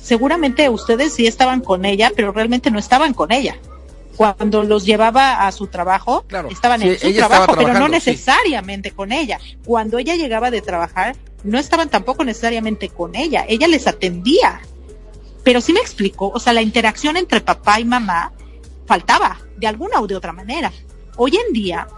[0.00, 3.56] seguramente ustedes sí estaban con ella, pero realmente no estaban con ella
[4.16, 9.38] cuando los llevaba a su trabajo, estaban en su trabajo, pero no necesariamente con ella.
[9.64, 14.60] Cuando ella llegaba de trabajar, no estaban tampoco necesariamente con ella, ella les atendía.
[15.44, 18.32] Pero sí me explicó, o sea, la interacción entre papá y mamá
[18.92, 20.70] faltaba de alguna o de otra manera.
[21.16, 21.88] Hoy en día,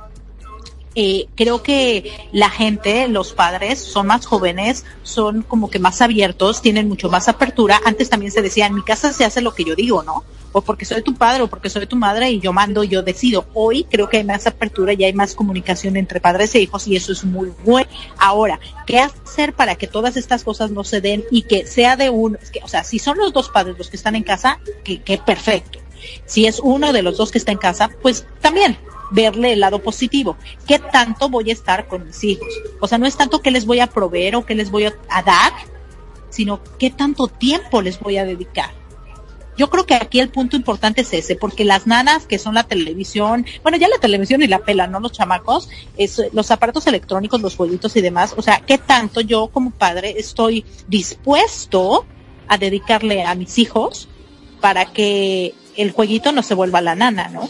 [0.94, 6.62] eh, creo que la gente, los padres, son más jóvenes, son como que más abiertos,
[6.62, 7.80] tienen mucho más apertura.
[7.84, 10.22] Antes también se decía, en mi casa se hace lo que yo digo, ¿no?
[10.52, 13.44] O porque soy tu padre o porque soy tu madre y yo mando, yo decido.
[13.54, 16.94] Hoy creo que hay más apertura y hay más comunicación entre padres e hijos y
[16.94, 17.90] eso es muy bueno.
[18.18, 22.08] Ahora, ¿qué hacer para que todas estas cosas no se den y que sea de
[22.08, 22.38] uno?
[22.62, 25.80] o sea, si son los dos padres los que están en casa, que, que perfecto.
[26.26, 28.78] Si es uno de los dos que está en casa, pues también
[29.10, 30.36] verle el lado positivo.
[30.66, 32.48] ¿Qué tanto voy a estar con mis hijos?
[32.80, 35.22] O sea, no es tanto que les voy a proveer o que les voy a,
[35.22, 35.52] dar,
[36.30, 38.70] sino qué tanto tiempo les voy a dedicar.
[39.56, 42.64] Yo creo que aquí el punto importante es ese, porque las nanas que son la
[42.64, 44.98] televisión, bueno, ya la televisión y la pela, ¿no?
[44.98, 49.46] Los chamacos, es, los aparatos electrónicos, los jueguitos y demás, o sea, ¿qué tanto yo
[49.46, 52.04] como padre estoy dispuesto
[52.48, 54.08] a dedicarle a mis hijos
[54.60, 57.48] para que el jueguito no se vuelva la nana, ¿no?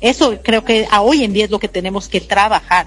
[0.00, 2.86] Eso creo que a hoy en día es lo que tenemos que trabajar.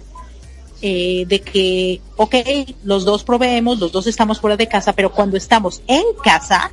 [0.84, 2.36] Eh, de que, ok,
[2.84, 6.72] los dos proveemos, los dos estamos fuera de casa, pero cuando estamos en casa,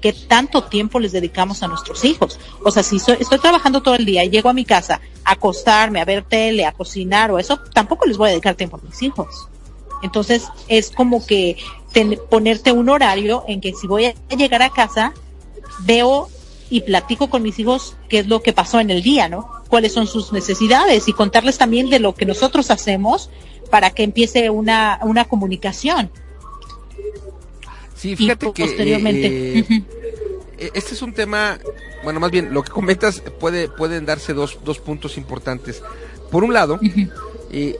[0.00, 2.40] qué tanto tiempo les dedicamos a nuestros hijos.
[2.64, 6.00] O sea, si estoy trabajando todo el día y llego a mi casa a acostarme,
[6.00, 9.00] a ver tele, a cocinar o eso, tampoco les voy a dedicar tiempo a mis
[9.02, 9.48] hijos.
[10.02, 11.56] Entonces es como que
[12.28, 15.14] ponerte un horario en que si voy a llegar a casa,
[15.80, 16.28] veo
[16.70, 19.48] y platico con mis hijos qué es lo que pasó en el día, ¿no?
[19.68, 23.30] Cuáles son sus necesidades y contarles también de lo que nosotros hacemos
[23.70, 26.10] para que empiece una, una comunicación.
[27.94, 29.58] Sí, fíjate que posteriormente.
[29.58, 29.84] Eh,
[30.58, 31.58] eh, este es un tema,
[32.02, 35.82] bueno, más bien lo que comentas puede pueden darse dos, dos puntos importantes.
[36.30, 36.78] Por un lado,
[37.50, 37.76] eh,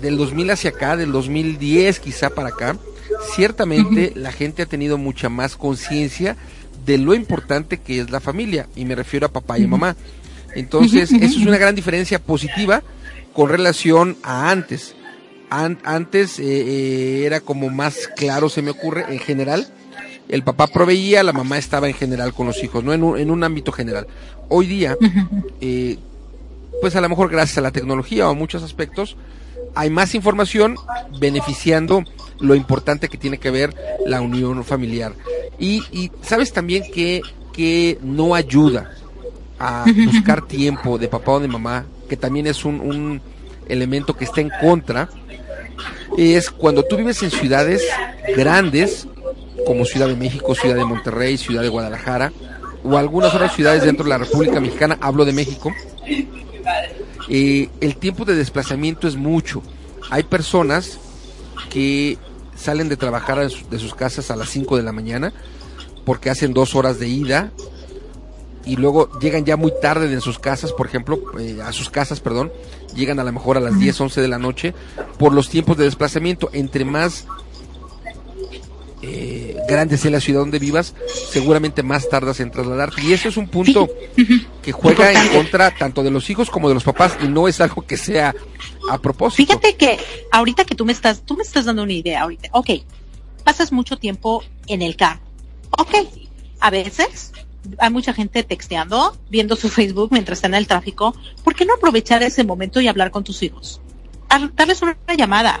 [0.00, 2.76] del 2000 hacia acá, del 2010 quizá para acá,
[3.34, 6.36] ciertamente la gente ha tenido mucha más conciencia
[6.84, 9.96] de lo importante que es la familia, y me refiero a papá y a mamá.
[10.54, 12.82] Entonces, eso es una gran diferencia positiva
[13.32, 14.94] con relación a antes.
[15.50, 19.66] antes eh, eh, era como más claro, se me ocurre, en general.
[20.28, 23.30] El papá proveía, la mamá estaba en general con los hijos, no en un, en
[23.30, 24.06] un ámbito general.
[24.48, 24.96] Hoy día,
[25.60, 25.98] eh,
[26.80, 29.16] pues a lo mejor gracias a la tecnología o a muchos aspectos,
[29.74, 30.76] hay más información
[31.20, 32.04] beneficiando
[32.42, 33.74] lo importante que tiene que ver
[34.04, 35.14] la unión familiar.
[35.58, 38.90] Y, y sabes también que, que no ayuda
[39.58, 43.22] a buscar tiempo de papá o de mamá, que también es un, un
[43.68, 45.08] elemento que está en contra,
[46.18, 47.82] es cuando tú vives en ciudades
[48.36, 49.06] grandes,
[49.64, 52.32] como Ciudad de México, Ciudad de Monterrey, Ciudad de Guadalajara,
[52.84, 55.72] o algunas otras ciudades dentro de la República Mexicana, hablo de México,
[57.28, 59.62] eh, el tiempo de desplazamiento es mucho.
[60.10, 60.98] Hay personas
[61.70, 62.18] que
[62.62, 65.32] salen de trabajar de sus casas a las 5 de la mañana
[66.04, 67.52] porque hacen dos horas de ida
[68.64, 72.20] y luego llegan ya muy tarde de sus casas, por ejemplo, eh, a sus casas,
[72.20, 72.52] perdón,
[72.94, 74.74] llegan a lo mejor a las 10, 11 de la noche
[75.18, 76.48] por los tiempos de desplazamiento.
[76.52, 77.26] Entre más
[79.02, 80.94] eh, grande sea la ciudad donde vivas,
[81.30, 83.02] seguramente más tardas en trasladarte.
[83.02, 83.88] Y eso es un punto
[84.62, 87.60] que juega en contra tanto de los hijos como de los papás y no es
[87.60, 88.34] algo que sea
[88.88, 89.48] a propósito.
[89.48, 89.98] Fíjate que
[90.30, 92.48] ahorita que tú me estás, tú me estás dando una idea ahorita.
[92.52, 92.70] Ok,
[93.42, 95.20] pasas mucho tiempo en el carro.
[95.78, 95.94] Ok,
[96.60, 97.32] a veces
[97.78, 101.14] hay mucha gente texteando, viendo su Facebook mientras está en el tráfico.
[101.42, 103.80] ¿Por qué no aprovechar ese momento y hablar con tus hijos?
[104.54, 105.60] Darles una llamada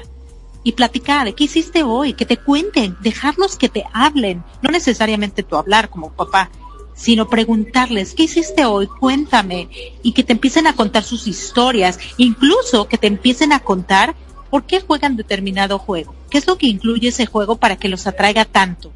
[0.64, 2.14] y platicar, ¿qué hiciste hoy?
[2.14, 6.50] Que te cuenten, dejarlos que te hablen, no necesariamente tú hablar como papá,
[6.94, 8.86] sino preguntarles, ¿qué hiciste hoy?
[8.86, 9.68] Cuéntame.
[10.02, 14.14] Y que te empiecen a contar sus historias, incluso que te empiecen a contar
[14.50, 18.06] por qué juegan determinado juego, qué es lo que incluye ese juego para que los
[18.06, 18.92] atraiga tanto.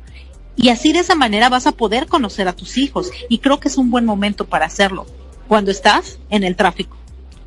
[0.54, 3.10] Y así de esa manera vas a poder conocer a tus hijos.
[3.28, 5.06] Y creo que es un buen momento para hacerlo,
[5.48, 6.96] cuando estás en el tráfico.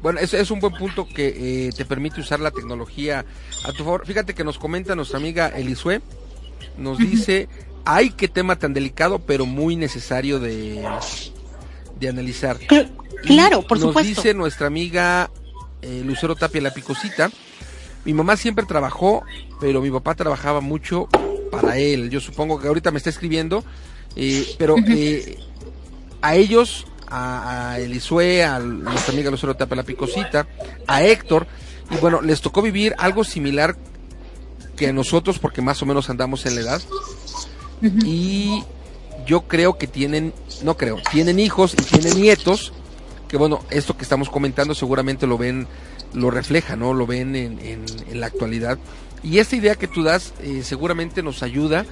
[0.01, 3.25] Bueno, ese es un buen punto que eh, te permite usar la tecnología
[3.65, 4.05] a tu favor.
[4.05, 6.01] Fíjate que nos comenta nuestra amiga Elisue,
[6.77, 7.49] nos dice,
[7.85, 10.87] ay, qué tema tan delicado, pero muy necesario de,
[11.99, 12.57] de analizar.
[13.23, 14.09] Claro, por nos supuesto.
[14.09, 15.29] dice nuestra amiga
[15.81, 17.29] eh, Lucero Tapia La Picosita,
[18.05, 19.23] mi mamá siempre trabajó,
[19.59, 21.09] pero mi papá trabajaba mucho
[21.51, 22.09] para él.
[22.09, 23.65] Yo supongo que ahorita me está escribiendo,
[24.15, 25.37] eh, pero eh,
[26.21, 30.47] a ellos, a, a Elisue, a nuestra amiga Lucero Tapia La Picosita,
[30.87, 31.47] a Héctor,
[31.91, 33.75] y bueno, les tocó vivir algo similar
[34.75, 36.81] que a nosotros, porque más o menos andamos en la edad.
[38.05, 38.63] Y
[39.25, 42.73] yo creo que tienen, no creo, tienen hijos y tienen nietos,
[43.27, 45.67] que bueno, esto que estamos comentando seguramente lo ven,
[46.13, 46.93] lo refleja, ¿no?
[46.93, 48.79] Lo ven en, en, la actualidad.
[49.21, 51.85] Y esta idea que tú das eh, seguramente nos ayuda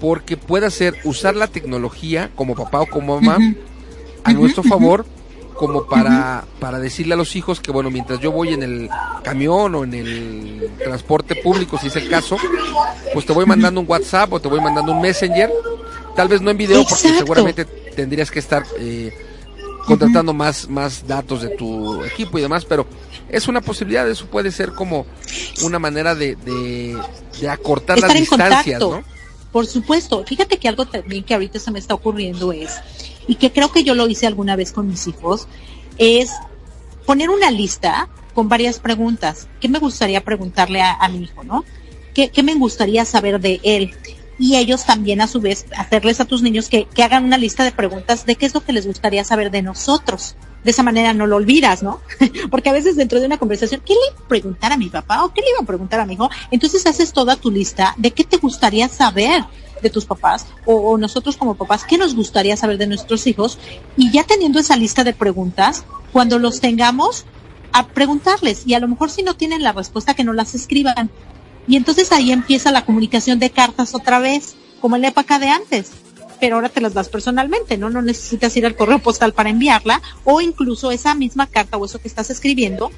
[0.00, 3.38] porque puede ser usar la tecnología como papá o como mamá
[4.24, 5.06] a nuestro favor
[5.60, 8.88] como para, para decirle a los hijos que, bueno, mientras yo voy en el
[9.22, 12.38] camión o en el transporte público, si es el caso,
[13.12, 15.50] pues te voy mandando un WhatsApp o te voy mandando un Messenger,
[16.16, 19.12] tal vez no en video, porque seguramente tendrías que estar eh,
[19.84, 22.86] contratando más, más datos de tu equipo y demás, pero
[23.28, 25.04] es una posibilidad, eso puede ser como
[25.62, 29.02] una manera de, de, acortar las distancias, ¿no?
[29.52, 32.70] Por supuesto, fíjate que algo también que ahorita se me está ocurriendo es
[33.30, 35.46] y que creo que yo lo hice alguna vez con mis hijos,
[35.98, 36.32] es
[37.06, 39.46] poner una lista con varias preguntas.
[39.60, 41.64] ¿Qué me gustaría preguntarle a, mi hijo, no?
[42.12, 43.94] ¿Qué, me gustaría saber de él?
[44.36, 47.62] Y ellos también, a su vez, hacerles a tus niños que, que hagan una lista
[47.62, 50.34] de preguntas de qué es lo que les gustaría saber de nosotros
[50.64, 52.00] de esa manera no lo olvidas, ¿no?
[52.50, 55.24] Porque a veces dentro de una conversación, ¿qué le iba a preguntar a mi papá
[55.24, 56.28] o qué le iba a preguntar a mi hijo?
[56.50, 59.44] Entonces haces toda tu lista de qué te gustaría saber
[59.80, 63.58] de tus papás o, nosotros como papás, qué nos gustaría saber de nuestros hijos
[63.96, 67.24] y ya teniendo esa lista de preguntas, cuando los tengamos,
[67.72, 71.10] a preguntarles y a lo mejor si no tienen la respuesta que no las escriban.
[71.68, 75.48] Y entonces ahí empieza la comunicación de cartas otra vez, como en la época de
[75.48, 75.92] antes.
[76.40, 77.90] pero ahora te las das personalmente, ¿no?
[77.90, 82.00] No necesitas ir al correo postal para enviarla o incluso esa misma carta o eso
[82.00, 82.90] que estás escribiendo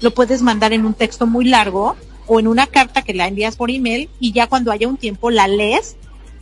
[0.00, 3.56] lo puedes mandar en un texto muy largo o en una carta que la envías
[3.56, 5.96] por email y ya cuando haya un tiempo la lees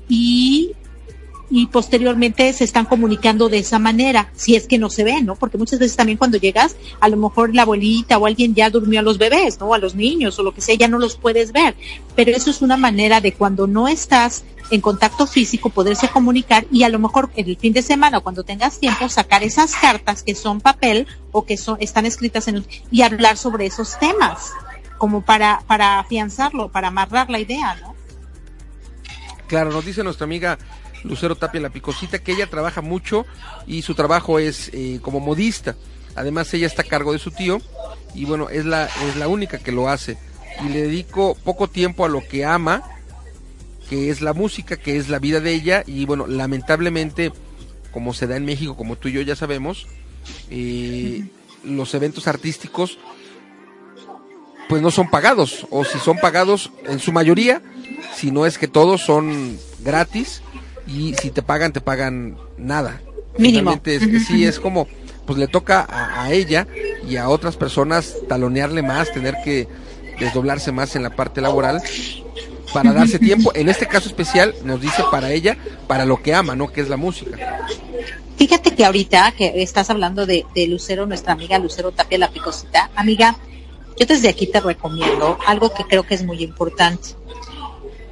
[0.08, 0.72] y
[1.50, 5.36] y posteriormente se están comunicando de esa manera, si es que no se ven, ¿no?
[5.36, 9.00] Porque muchas veces también cuando llegas, a lo mejor la abuelita o alguien ya durmió
[9.00, 9.72] a los bebés, ¿no?
[9.72, 11.74] A los niños o lo que sea, ya no los puedes ver.
[12.14, 16.82] Pero eso es una manera de cuando no estás en contacto físico poderse comunicar y
[16.82, 20.22] a lo mejor en el fin de semana o cuando tengas tiempo sacar esas cartas
[20.22, 24.52] que son papel o que son, están escritas en y hablar sobre esos temas
[24.98, 27.94] como para, para afianzarlo, para amarrar la idea, ¿no?
[29.48, 30.58] Claro, nos dice nuestra amiga
[31.04, 33.24] Lucero Tapia La Picosita, que ella trabaja mucho
[33.66, 35.74] y su trabajo es eh, como modista.
[36.14, 37.58] Además, ella está a cargo de su tío
[38.14, 40.18] y bueno, es la, es la única que lo hace.
[40.64, 42.82] Y le dedico poco tiempo a lo que ama,
[43.88, 45.82] que es la música, que es la vida de ella.
[45.86, 47.32] Y bueno, lamentablemente,
[47.90, 49.86] como se da en México, como tú y yo ya sabemos,
[50.50, 51.24] eh,
[51.64, 52.98] los eventos artísticos
[54.68, 57.62] pues no son pagados o si son pagados en su mayoría
[58.18, 60.42] si no es que todos son gratis
[60.88, 63.00] y si te pagan, te pagan nada.
[63.36, 63.80] Mínimo.
[64.26, 64.88] sí, es como,
[65.24, 66.66] pues le toca a, ella
[67.08, 69.68] y a otras personas talonearle más, tener que
[70.18, 71.80] desdoblarse más en la parte laboral
[72.72, 73.52] para darse tiempo.
[73.54, 75.56] En este caso especial nos dice para ella,
[75.86, 76.72] para lo que ama, ¿no?
[76.72, 77.66] Que es la música.
[78.36, 82.90] Fíjate que ahorita que estás hablando de, de Lucero, nuestra amiga Lucero Tapia La Picosita,
[82.96, 83.36] amiga,
[83.98, 87.10] yo desde aquí te recomiendo algo que creo que es muy importante.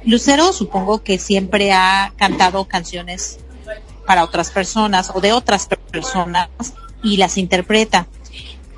[0.05, 3.39] Lucero supongo que siempre ha cantado canciones
[4.05, 6.49] para otras personas o de otras personas
[7.03, 8.07] y las interpreta.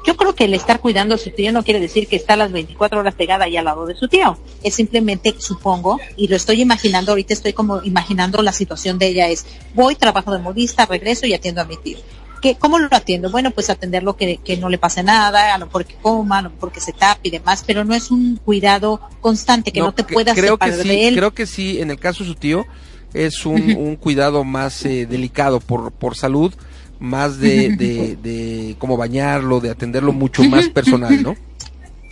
[0.05, 2.51] Yo creo que el estar cuidando a su tío no quiere decir que está las
[2.51, 4.37] 24 horas pegada ahí al lado de su tío.
[4.63, 9.27] Es simplemente, supongo, y lo estoy imaginando, ahorita estoy como imaginando la situación de ella
[9.27, 11.97] es, voy, trabajo de modista, regreso y atiendo a mi tío.
[12.41, 13.29] ¿Qué, ¿Cómo lo atiendo?
[13.29, 16.41] Bueno, pues atenderlo que, que no le pase nada, a lo mejor que coma, a
[16.43, 19.93] lo mejor que se tape y demás, pero no es un cuidado constante, que no,
[19.93, 21.15] te puedas creo separar que sí, de él.
[21.15, 22.65] Creo que sí, en el caso de su tío,
[23.13, 26.53] es un, un cuidado más eh, delicado por, por salud,
[26.99, 31.35] más de, de, de cómo bañarlo, de atenderlo mucho más personal, ¿no?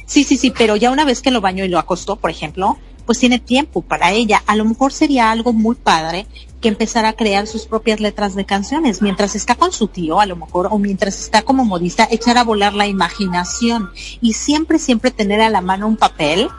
[0.05, 2.77] Sí, sí, sí, pero ya una vez que lo bañó y lo acostó, por ejemplo,
[3.05, 4.41] pues tiene tiempo para ella.
[4.47, 6.27] A lo mejor sería algo muy padre
[6.61, 9.01] que empezara a crear sus propias letras de canciones.
[9.01, 12.43] Mientras está con su tío, a lo mejor, o mientras está como modista, echar a
[12.43, 13.89] volar la imaginación
[14.21, 16.49] y siempre, siempre tener a la mano un papel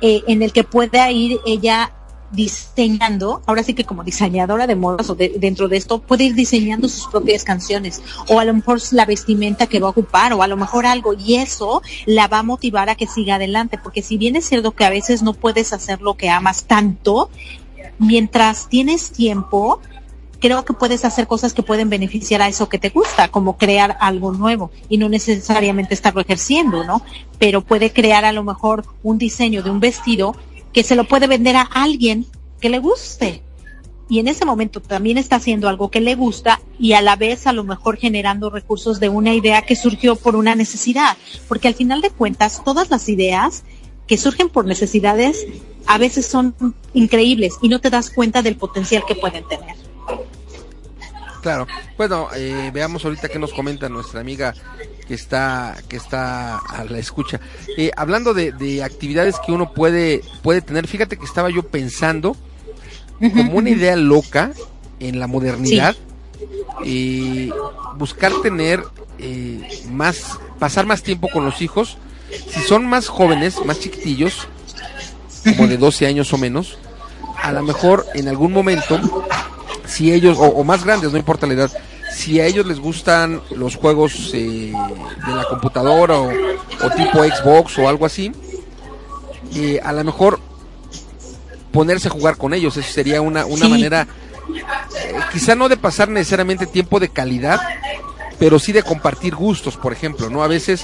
[0.00, 1.92] eh, en el que pueda ir ella
[2.30, 6.34] diseñando, ahora sí que como diseñadora de modas o de- dentro de esto, puede ir
[6.34, 10.42] diseñando sus propias canciones o a lo mejor la vestimenta que va a ocupar o
[10.42, 14.00] a lo mejor algo y eso la va a motivar a que siga adelante, porque
[14.02, 17.28] si bien es cierto que a veces no puedes hacer lo que amas tanto,
[18.02, 19.80] mientras tienes tiempo,
[20.40, 23.96] creo que puedes hacer cosas que pueden beneficiar a eso que te gusta, como crear
[24.00, 27.02] algo nuevo y no necesariamente estarlo ejerciendo, ¿no?
[27.38, 30.34] Pero puede crear a lo mejor un diseño de un vestido
[30.72, 32.26] que se lo puede vender a alguien
[32.60, 33.42] que le guste.
[34.08, 37.46] Y en ese momento también está haciendo algo que le gusta y a la vez
[37.46, 41.16] a lo mejor generando recursos de una idea que surgió por una necesidad.
[41.48, 43.62] Porque al final de cuentas, todas las ideas
[44.06, 45.46] que surgen por necesidades
[45.86, 46.54] a veces son
[46.94, 49.76] increíbles y no te das cuenta del potencial que pueden tener.
[51.42, 51.66] Claro.
[51.96, 54.54] Bueno, eh, veamos ahorita qué nos comenta nuestra amiga
[55.08, 57.40] que está que está a la escucha.
[57.76, 62.36] Eh, hablando de, de actividades que uno puede puede tener, fíjate que estaba yo pensando
[63.30, 64.52] como una idea loca
[64.98, 65.96] en la modernidad,
[66.84, 67.50] eh,
[67.96, 68.82] buscar tener
[69.18, 69.60] eh,
[69.90, 71.98] más, pasar más tiempo con los hijos.
[72.48, 74.48] Si son más jóvenes, más chiquitillos,
[75.44, 76.78] como de 12 años o menos,
[77.42, 79.00] a lo mejor en algún momento,
[79.86, 81.70] si ellos, o, o más grandes, no importa la edad,
[82.14, 84.72] si a ellos les gustan los juegos eh,
[85.26, 88.30] de la computadora o, o tipo Xbox o algo así,
[89.54, 90.38] eh, a lo mejor
[91.72, 93.70] ponerse a jugar con ellos, eso sería una, una Sí.
[93.70, 94.06] manera,
[94.98, 97.60] eh, quizá no de pasar necesariamente tiempo de calidad,
[98.38, 100.42] pero sí de compartir gustos, por ejemplo, ¿no?
[100.42, 100.82] A veces,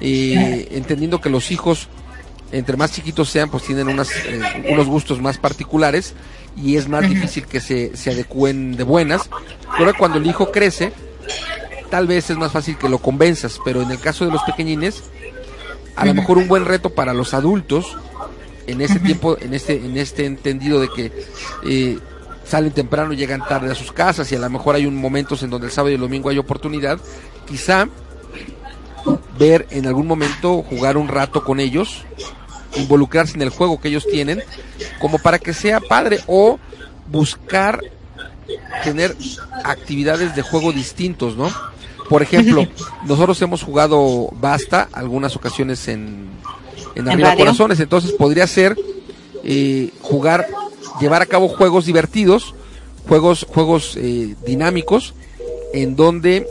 [0.00, 1.88] eh, entendiendo que los hijos,
[2.52, 6.14] entre más chiquitos sean, pues tienen unas, eh, unos gustos más particulares
[6.56, 9.28] y es más difícil que se, se adecúen de buenas.
[9.78, 10.92] Pero cuando el hijo crece,
[11.90, 15.02] tal vez es más fácil que lo convenzas, pero en el caso de los pequeñines,
[15.96, 17.96] a lo mejor un buen reto para los adultos
[18.66, 21.12] en este tiempo, en este, en este entendido de que
[21.64, 21.98] eh,
[22.44, 25.50] salen temprano, llegan tarde a sus casas y a lo mejor hay un momentos en
[25.50, 26.98] donde el sábado y el domingo hay oportunidad,
[27.46, 27.88] quizá
[29.38, 32.04] ver en algún momento jugar un rato con ellos,
[32.76, 34.42] involucrarse en el juego que ellos tienen,
[35.00, 36.58] como para que sea padre o
[37.08, 37.80] buscar
[38.84, 39.16] tener
[39.64, 41.50] actividades de juego distintos, ¿no?
[42.08, 42.66] Por ejemplo,
[43.04, 46.28] nosotros hemos jugado Basta algunas ocasiones en,
[46.94, 48.76] en Arriba Corazones, entonces podría ser
[49.44, 50.46] eh, jugar,
[51.00, 52.54] llevar a cabo juegos divertidos,
[53.08, 55.14] juegos, juegos eh, dinámicos,
[55.72, 56.46] en donde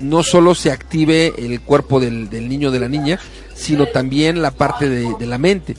[0.00, 3.18] no solo se active el cuerpo del, del niño o de la niña,
[3.54, 5.76] sino también la parte de, de la mente.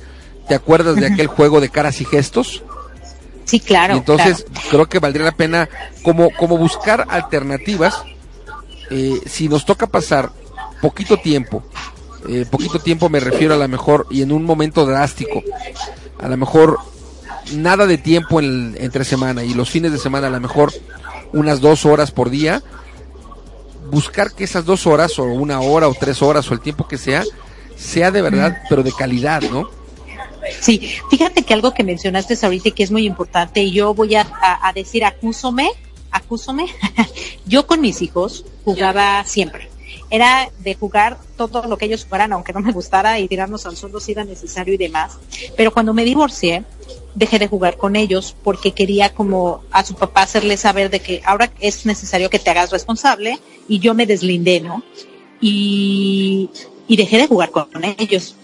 [0.48, 2.64] ¿Te acuerdas de aquel juego de caras y gestos?
[3.46, 3.96] Sí, claro.
[3.96, 5.70] entonces creo que valdría la pena
[6.04, 8.04] como, como buscar alternativas.
[8.90, 10.32] Eh, si nos toca pasar
[10.82, 11.64] poquito tiempo,
[12.28, 15.44] eh, poquito tiempo me refiero a lo mejor y en un momento drástico,
[16.22, 16.80] a lo mejor
[17.54, 20.74] nada de tiempo en, entre semana y los fines de semana a lo mejor
[21.34, 22.64] unas dos horas por día,
[23.90, 26.98] buscar que esas dos horas o una hora o tres horas o el tiempo que
[26.98, 27.24] sea,
[27.76, 29.70] sea de verdad, pero de calidad, ¿no?
[30.60, 34.26] Sí, fíjate que algo que mencionaste ahorita que es muy importante, y yo voy a,
[34.74, 35.70] decir, acúsome,
[36.12, 36.68] acúsome,
[37.46, 39.70] yo con mis hijos jugaba siempre.
[40.12, 43.76] Era de jugar todo lo que ellos jugaran, aunque no me gustara, y tirarnos al
[43.76, 45.18] suelo si era necesario y demás.
[45.58, 46.64] Pero cuando me divorcié,
[47.16, 51.22] dejé de jugar con ellos porque quería como a su papá hacerle saber de que
[51.26, 54.84] ahora es necesario que te hagas responsable y yo me deslindé, ¿no?
[55.42, 56.50] Y,
[56.88, 58.36] y dejé de jugar con ellos.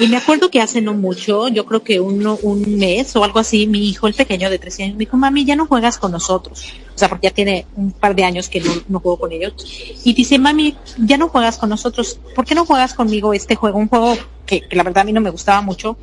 [0.00, 3.40] Y me acuerdo que hace no mucho, yo creo que uno, un mes o algo
[3.40, 6.12] así, mi hijo, el pequeño de 13 años, me dijo, mami, ya no juegas con
[6.12, 6.72] nosotros.
[6.94, 9.54] O sea, porque ya tiene un par de años que no, no juego con ellos.
[10.04, 12.20] Y dice, mami, ya no juegas con nosotros.
[12.36, 13.78] ¿Por qué no juegas conmigo este juego?
[13.78, 14.16] Un juego
[14.46, 15.96] que, que la verdad a mí no me gustaba mucho.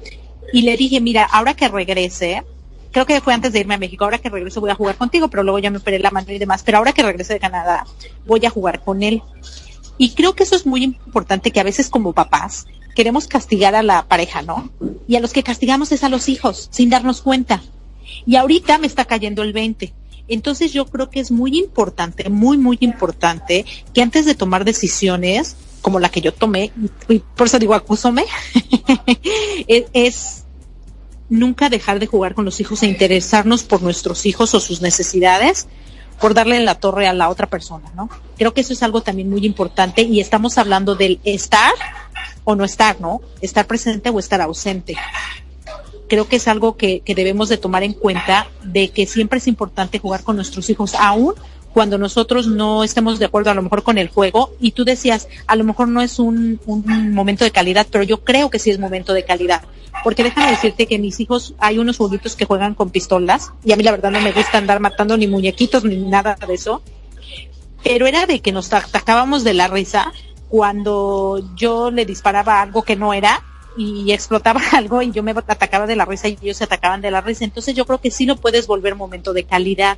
[0.53, 2.43] Y le dije, mira, ahora que regrese,
[2.91, 5.27] creo que fue antes de irme a México, ahora que regreso voy a jugar contigo,
[5.27, 7.85] pero luego ya me operé la mano y demás, pero ahora que regrese de Canadá,
[8.25, 9.21] voy a jugar con él.
[9.97, 13.83] Y creo que eso es muy importante que a veces como papás queremos castigar a
[13.83, 14.69] la pareja, ¿no?
[15.07, 17.61] Y a los que castigamos es a los hijos, sin darnos cuenta.
[18.25, 19.93] Y ahorita me está cayendo el 20.
[20.27, 25.55] Entonces yo creo que es muy importante, muy, muy importante que antes de tomar decisiones,
[25.86, 26.71] como la que yo tomé,
[27.07, 28.25] y por eso digo acúsome,
[29.67, 30.43] es,
[31.29, 35.67] nunca dejar de jugar con los hijos e interesarnos por nuestros hijos o sus necesidades,
[36.19, 38.09] por darle la torre a la otra persona, ¿no?
[38.36, 41.73] Creo que eso es algo también muy importante y estamos hablando del estar
[42.45, 43.21] o no estar, ¿no?
[43.41, 44.95] Estar presente o estar ausente.
[46.09, 49.45] Creo que es algo que, que debemos de tomar en cuenta de que siempre es
[49.45, 51.36] importante jugar con nuestros hijos, aún
[51.76, 55.28] cuando nosotros no estemos de acuerdo a lo mejor con el juego y tú decías,
[55.45, 58.80] a lo mejor no es un, momento de calidad, pero yo creo que sí es
[58.80, 59.61] momento de calidad.
[60.01, 63.76] Porque déjame decirte que mis hijos, hay unos jueguitos que juegan con pistolas y a
[63.76, 66.82] mí la verdad no me gusta andar matando ni muñequitos ni nada de eso.
[67.84, 70.13] Pero era de que nos atacábamos de la risa
[70.47, 73.43] cuando yo le disparaba algo que no era
[73.76, 77.11] y explotaba algo y yo me atacaba de la risa y ellos se atacaban de
[77.11, 77.43] la risa.
[77.43, 79.97] Entonces yo creo que sí lo puedes volver momento de calidad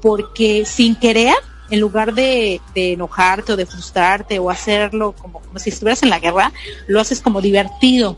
[0.00, 1.34] porque sin querer,
[1.70, 6.18] en lugar de, enojarte o de frustrarte o hacerlo como, como si estuvieras en la
[6.18, 6.52] guerra,
[6.86, 8.16] lo haces como divertido.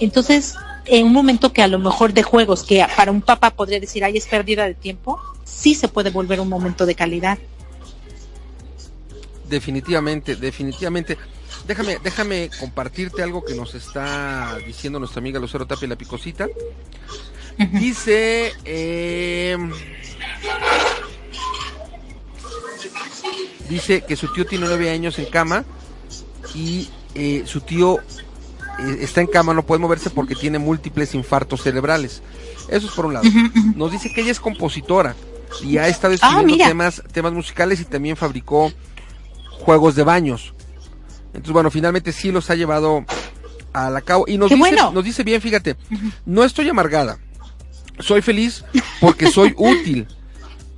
[0.00, 0.54] Entonces,
[0.86, 4.04] en un momento que a lo mejor de juegos, que para un papá podría decir,
[4.04, 7.38] ay, es pérdida de tiempo, sí se puede volver un momento de calidad.
[9.48, 11.16] Definitivamente, definitivamente.
[11.66, 16.46] Déjame, déjame compartirte algo que nos está diciendo nuestra amiga Lucero Tapia la Picosita.
[17.58, 19.56] Dice, eh,
[23.68, 25.64] dice que su tío tiene nueve años en cama
[26.54, 31.62] y eh, su tío eh, está en cama, no puede moverse porque tiene múltiples infartos
[31.62, 32.22] cerebrales.
[32.68, 33.28] Eso es por un lado.
[33.74, 35.16] Nos dice que ella es compositora
[35.60, 38.72] y ha estado ah, escribiendo temas, temas musicales y también fabricó
[39.50, 40.54] juegos de baños.
[41.28, 43.04] Entonces, bueno, finalmente sí los ha llevado
[43.72, 44.26] a la cabo.
[44.28, 45.76] Y nos, dice, nos dice bien, fíjate,
[46.24, 47.18] no estoy amargada
[48.00, 48.64] soy feliz
[49.00, 50.06] porque soy útil.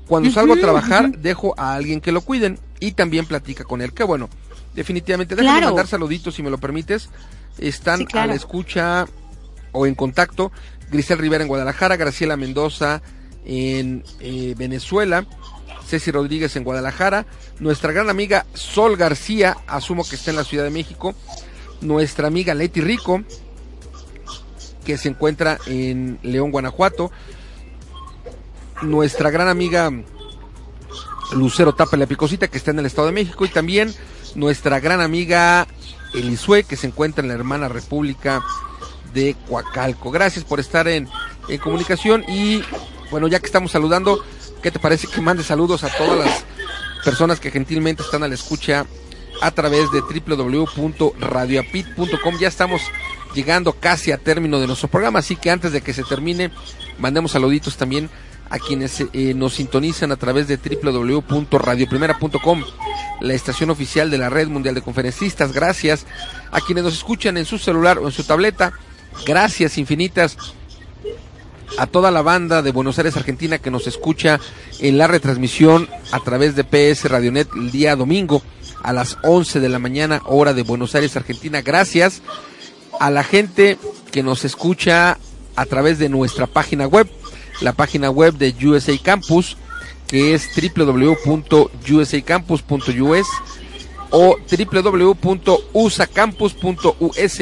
[0.07, 3.93] Cuando salgo a trabajar, dejo a alguien que lo cuiden y también platica con él.
[3.93, 4.29] Que bueno,
[4.75, 5.37] definitivamente.
[5.37, 7.09] Déjame mandar saluditos si me lo permites.
[7.59, 9.07] Están a la escucha
[9.73, 10.51] o en contacto.
[10.91, 13.03] Grisel Rivera en Guadalajara, Graciela Mendoza
[13.45, 15.27] en eh, Venezuela,
[15.87, 17.27] Ceci Rodríguez en Guadalajara,
[17.59, 21.14] nuestra gran amiga Sol García, asumo que está en la Ciudad de México,
[21.81, 23.23] nuestra amiga Leti Rico,
[24.85, 27.11] que se encuentra en León, Guanajuato.
[28.83, 29.91] Nuestra gran amiga
[31.33, 33.45] Lucero Tapa la Picosita, que está en el Estado de México.
[33.45, 33.95] Y también
[34.35, 35.66] nuestra gran amiga
[36.14, 38.43] Elisue, que se encuentra en la hermana República
[39.12, 40.11] de Coacalco.
[40.11, 41.09] Gracias por estar en,
[41.49, 42.24] en comunicación.
[42.28, 42.62] Y
[43.11, 44.24] bueno, ya que estamos saludando,
[44.62, 46.45] ¿qué te parece que mande saludos a todas las
[47.05, 48.87] personas que gentilmente están a la escucha
[49.41, 52.38] a través de www.radioapit.com?
[52.38, 52.82] Ya estamos
[53.34, 56.51] llegando casi a término de nuestro programa, así que antes de que se termine,
[56.99, 58.11] mandemos saluditos también
[58.51, 62.64] a quienes eh, nos sintonizan a través de www.radioprimera.com,
[63.20, 65.53] la estación oficial de la Red Mundial de Conferencistas.
[65.53, 66.05] Gracias
[66.51, 68.72] a quienes nos escuchan en su celular o en su tableta.
[69.24, 70.36] Gracias infinitas
[71.78, 74.41] a toda la banda de Buenos Aires, Argentina, que nos escucha
[74.80, 78.43] en la retransmisión a través de PS Radionet el día domingo
[78.83, 81.62] a las 11 de la mañana, hora de Buenos Aires, Argentina.
[81.62, 82.22] Gracias
[82.99, 83.78] a la gente
[84.11, 85.18] que nos escucha
[85.57, 87.11] a través de nuestra página web,
[87.61, 89.57] la página web de USA Campus,
[90.07, 93.26] que es www.usacampus.us
[94.11, 97.39] o www.usacampus.us.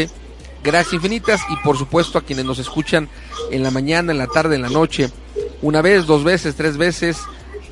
[0.63, 3.09] Gracias infinitas y por supuesto a quienes nos escuchan
[3.51, 5.09] en la mañana, en la tarde, en la noche,
[5.63, 7.19] una vez, dos veces, tres veces,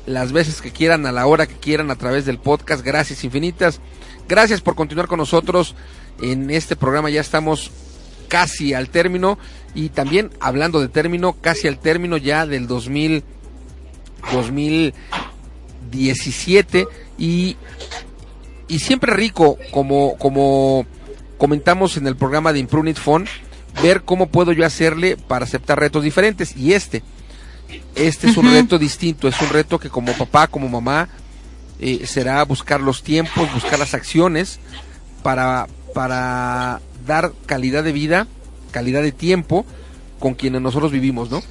[0.07, 2.83] las veces que quieran, a la hora que quieran, a través del podcast.
[2.83, 3.79] Gracias infinitas.
[4.27, 5.75] Gracias por continuar con nosotros
[6.21, 7.11] en este programa.
[7.11, 7.69] Ya estamos
[8.27, 9.37] casi al término
[9.75, 13.23] y también hablando de término, casi al término ya del 2000,
[14.33, 16.87] 2017
[17.17, 17.55] y,
[18.67, 20.85] y siempre rico como, como
[21.37, 23.25] comentamos en el programa de Improve It Phone,
[23.83, 27.03] ver cómo puedo yo hacerle para aceptar retos diferentes y este
[27.95, 31.09] este es un reto distinto, es un reto que como papá, como mamá,
[31.79, 34.59] eh, será buscar los tiempos, buscar las acciones
[35.23, 38.27] para, para dar calidad de vida,
[38.71, 39.65] calidad de tiempo
[40.19, 41.41] con quienes nosotros vivimos, ¿no?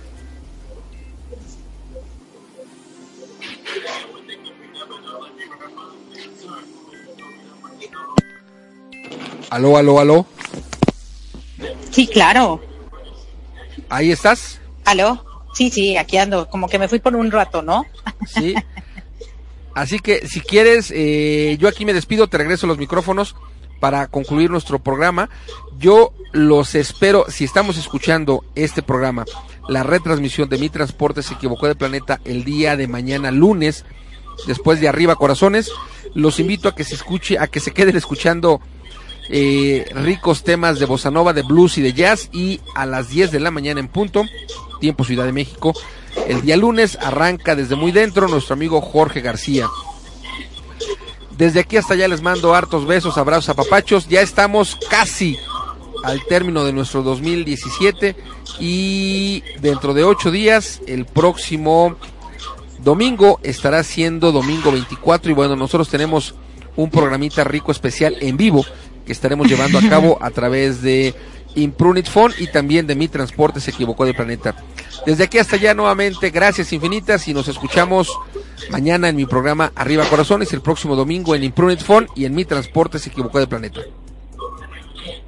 [9.51, 10.27] Aló, aló, aló.
[11.91, 12.61] Sí, claro.
[13.89, 14.61] Ahí estás.
[14.85, 15.36] Aló.
[15.57, 17.87] Sí, sí, aquí ando, como que me fui por un rato, ¿no?
[18.27, 18.55] Sí.
[19.75, 23.35] Así que si quieres, eh, yo aquí me despido, te regreso los micrófonos
[23.81, 25.31] para concluir nuestro programa.
[25.79, 29.25] Yo los espero, si estamos escuchando este programa,
[29.67, 33.87] la retransmisión de Mi Transporte se equivocó de planeta el día de mañana lunes,
[34.47, 35.71] después de Arriba Corazones,
[36.13, 38.61] los invito a que se escuche, a que se queden escuchando
[39.31, 43.31] eh, ricos temas de bossa nova, de blues y de jazz y a las 10
[43.31, 44.23] de la mañana en punto
[44.79, 45.73] tiempo Ciudad de México.
[46.29, 49.69] El día lunes arranca desde muy dentro nuestro amigo Jorge García.
[51.37, 54.09] Desde aquí hasta allá les mando hartos besos, abrazos, a papachos.
[54.09, 55.39] Ya estamos casi
[56.03, 58.17] al término de nuestro 2017
[58.61, 61.97] y dentro de ocho días, el próximo
[62.79, 66.35] domingo estará siendo domingo 24 y bueno, nosotros tenemos
[66.77, 68.65] un programita rico especial en vivo
[69.05, 71.15] que estaremos llevando a cabo a través de
[71.57, 74.55] Imprunit Phone y también de Mi Transporte se equivocó de planeta.
[75.05, 78.09] Desde aquí hasta allá nuevamente, gracias infinitas y nos escuchamos
[78.71, 82.45] mañana en mi programa Arriba Corazones, el próximo domingo en Imprunit Phone y en Mi
[82.45, 83.81] Transporte se equivocó de planeta.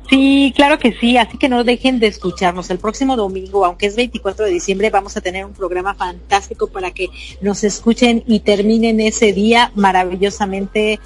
[0.08, 2.70] Sí, claro que sí, así que no dejen de escucharnos.
[2.70, 6.92] El próximo domingo, aunque es 24 de diciembre, vamos a tener un programa fantástico para
[6.92, 7.10] que
[7.42, 10.98] nos escuchen y terminen ese día maravillosamente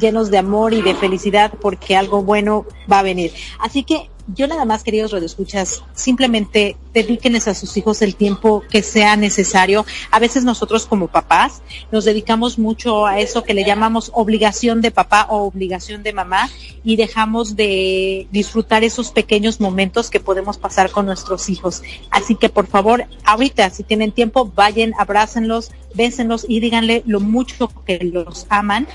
[0.00, 3.32] llenos de amor y de felicidad porque algo bueno va a venir.
[3.58, 8.82] Así que yo nada más, queridos radioescuchas, simplemente dedíquenles a sus hijos el tiempo que
[8.82, 9.86] sea necesario.
[10.10, 14.90] A veces nosotros como papás nos dedicamos mucho a eso que le llamamos obligación de
[14.90, 16.50] papá o obligación de mamá
[16.84, 21.82] y dejamos de disfrutar esos pequeños momentos que podemos pasar con nuestros hijos.
[22.10, 27.68] Así que por favor, ahorita si tienen tiempo, vayan, abrácenlos, bésenlos y díganle lo mucho
[27.86, 28.86] que los aman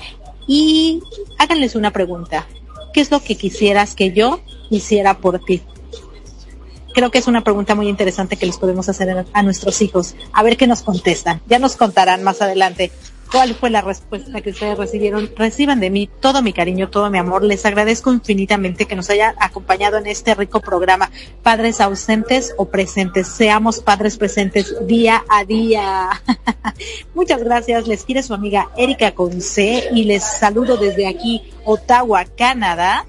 [0.46, 1.02] y
[1.38, 2.46] háganles una pregunta.
[2.94, 4.40] ¿Qué es lo que quisieras que yo
[4.70, 5.62] hiciera por ti?
[6.94, 10.14] Creo que es una pregunta muy interesante que les podemos hacer a nuestros hijos.
[10.32, 11.42] A ver qué nos contestan.
[11.48, 12.92] Ya nos contarán más adelante
[13.30, 15.30] cuál fue la respuesta que ustedes recibieron.
[15.36, 17.44] Reciban de mí todo mi cariño, todo mi amor.
[17.44, 21.10] Les agradezco infinitamente que nos hayan acompañado en este rico programa.
[21.42, 26.22] Padres ausentes o presentes, seamos padres presentes día a día.
[27.14, 27.86] Muchas gracias.
[27.86, 33.06] Les quiere su amiga Erika Conce y les saludo desde aquí, Ottawa, Canadá.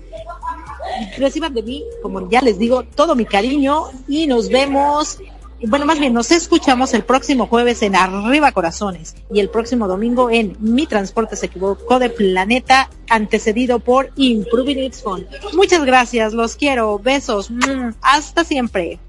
[1.17, 5.19] Reciban de mí, como ya les digo, todo mi cariño y nos vemos
[5.63, 10.29] bueno, más bien nos escuchamos el próximo jueves en Arriba Corazones y el próximo domingo
[10.29, 15.27] en Mi Transporte se equivocó de planeta, antecedido por Improving Its Phone.
[15.53, 18.99] Muchas gracias, los quiero, besos, mm, hasta siempre.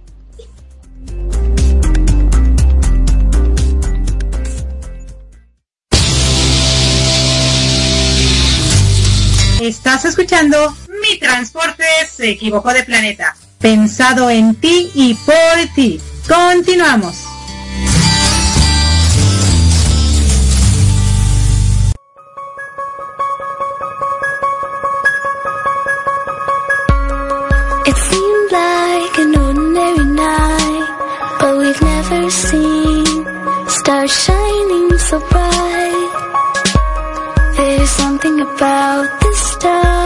[9.61, 16.01] Estás escuchando Mi Transporte se equivocó de planeta, pensado en ti y por ti.
[16.27, 17.25] Continuamos.
[27.87, 30.89] It seemed like an ordinary night,
[31.39, 33.07] but we've never seen
[33.69, 36.11] Stars shining so bright.
[37.57, 40.06] There's something about the star.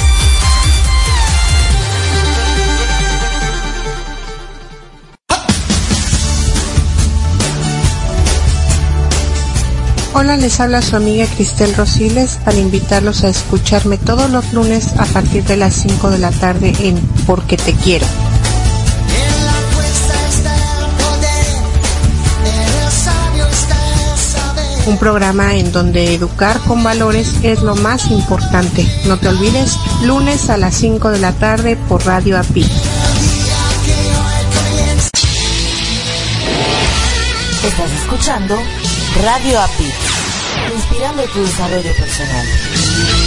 [10.13, 15.05] Hola, les habla su amiga Cristel Rosiles para invitarlos a escucharme todos los lunes a
[15.05, 18.05] partir de las 5 de la tarde en Porque Te Quiero.
[24.85, 28.85] Un programa en donde educar con valores es lo más importante.
[29.05, 32.63] No te olvides, lunes a las 5 de la tarde por Radio API.
[37.63, 38.57] Estás escuchando
[39.19, 39.93] Radio API,
[40.73, 43.20] inspirando tu desarrollo personal.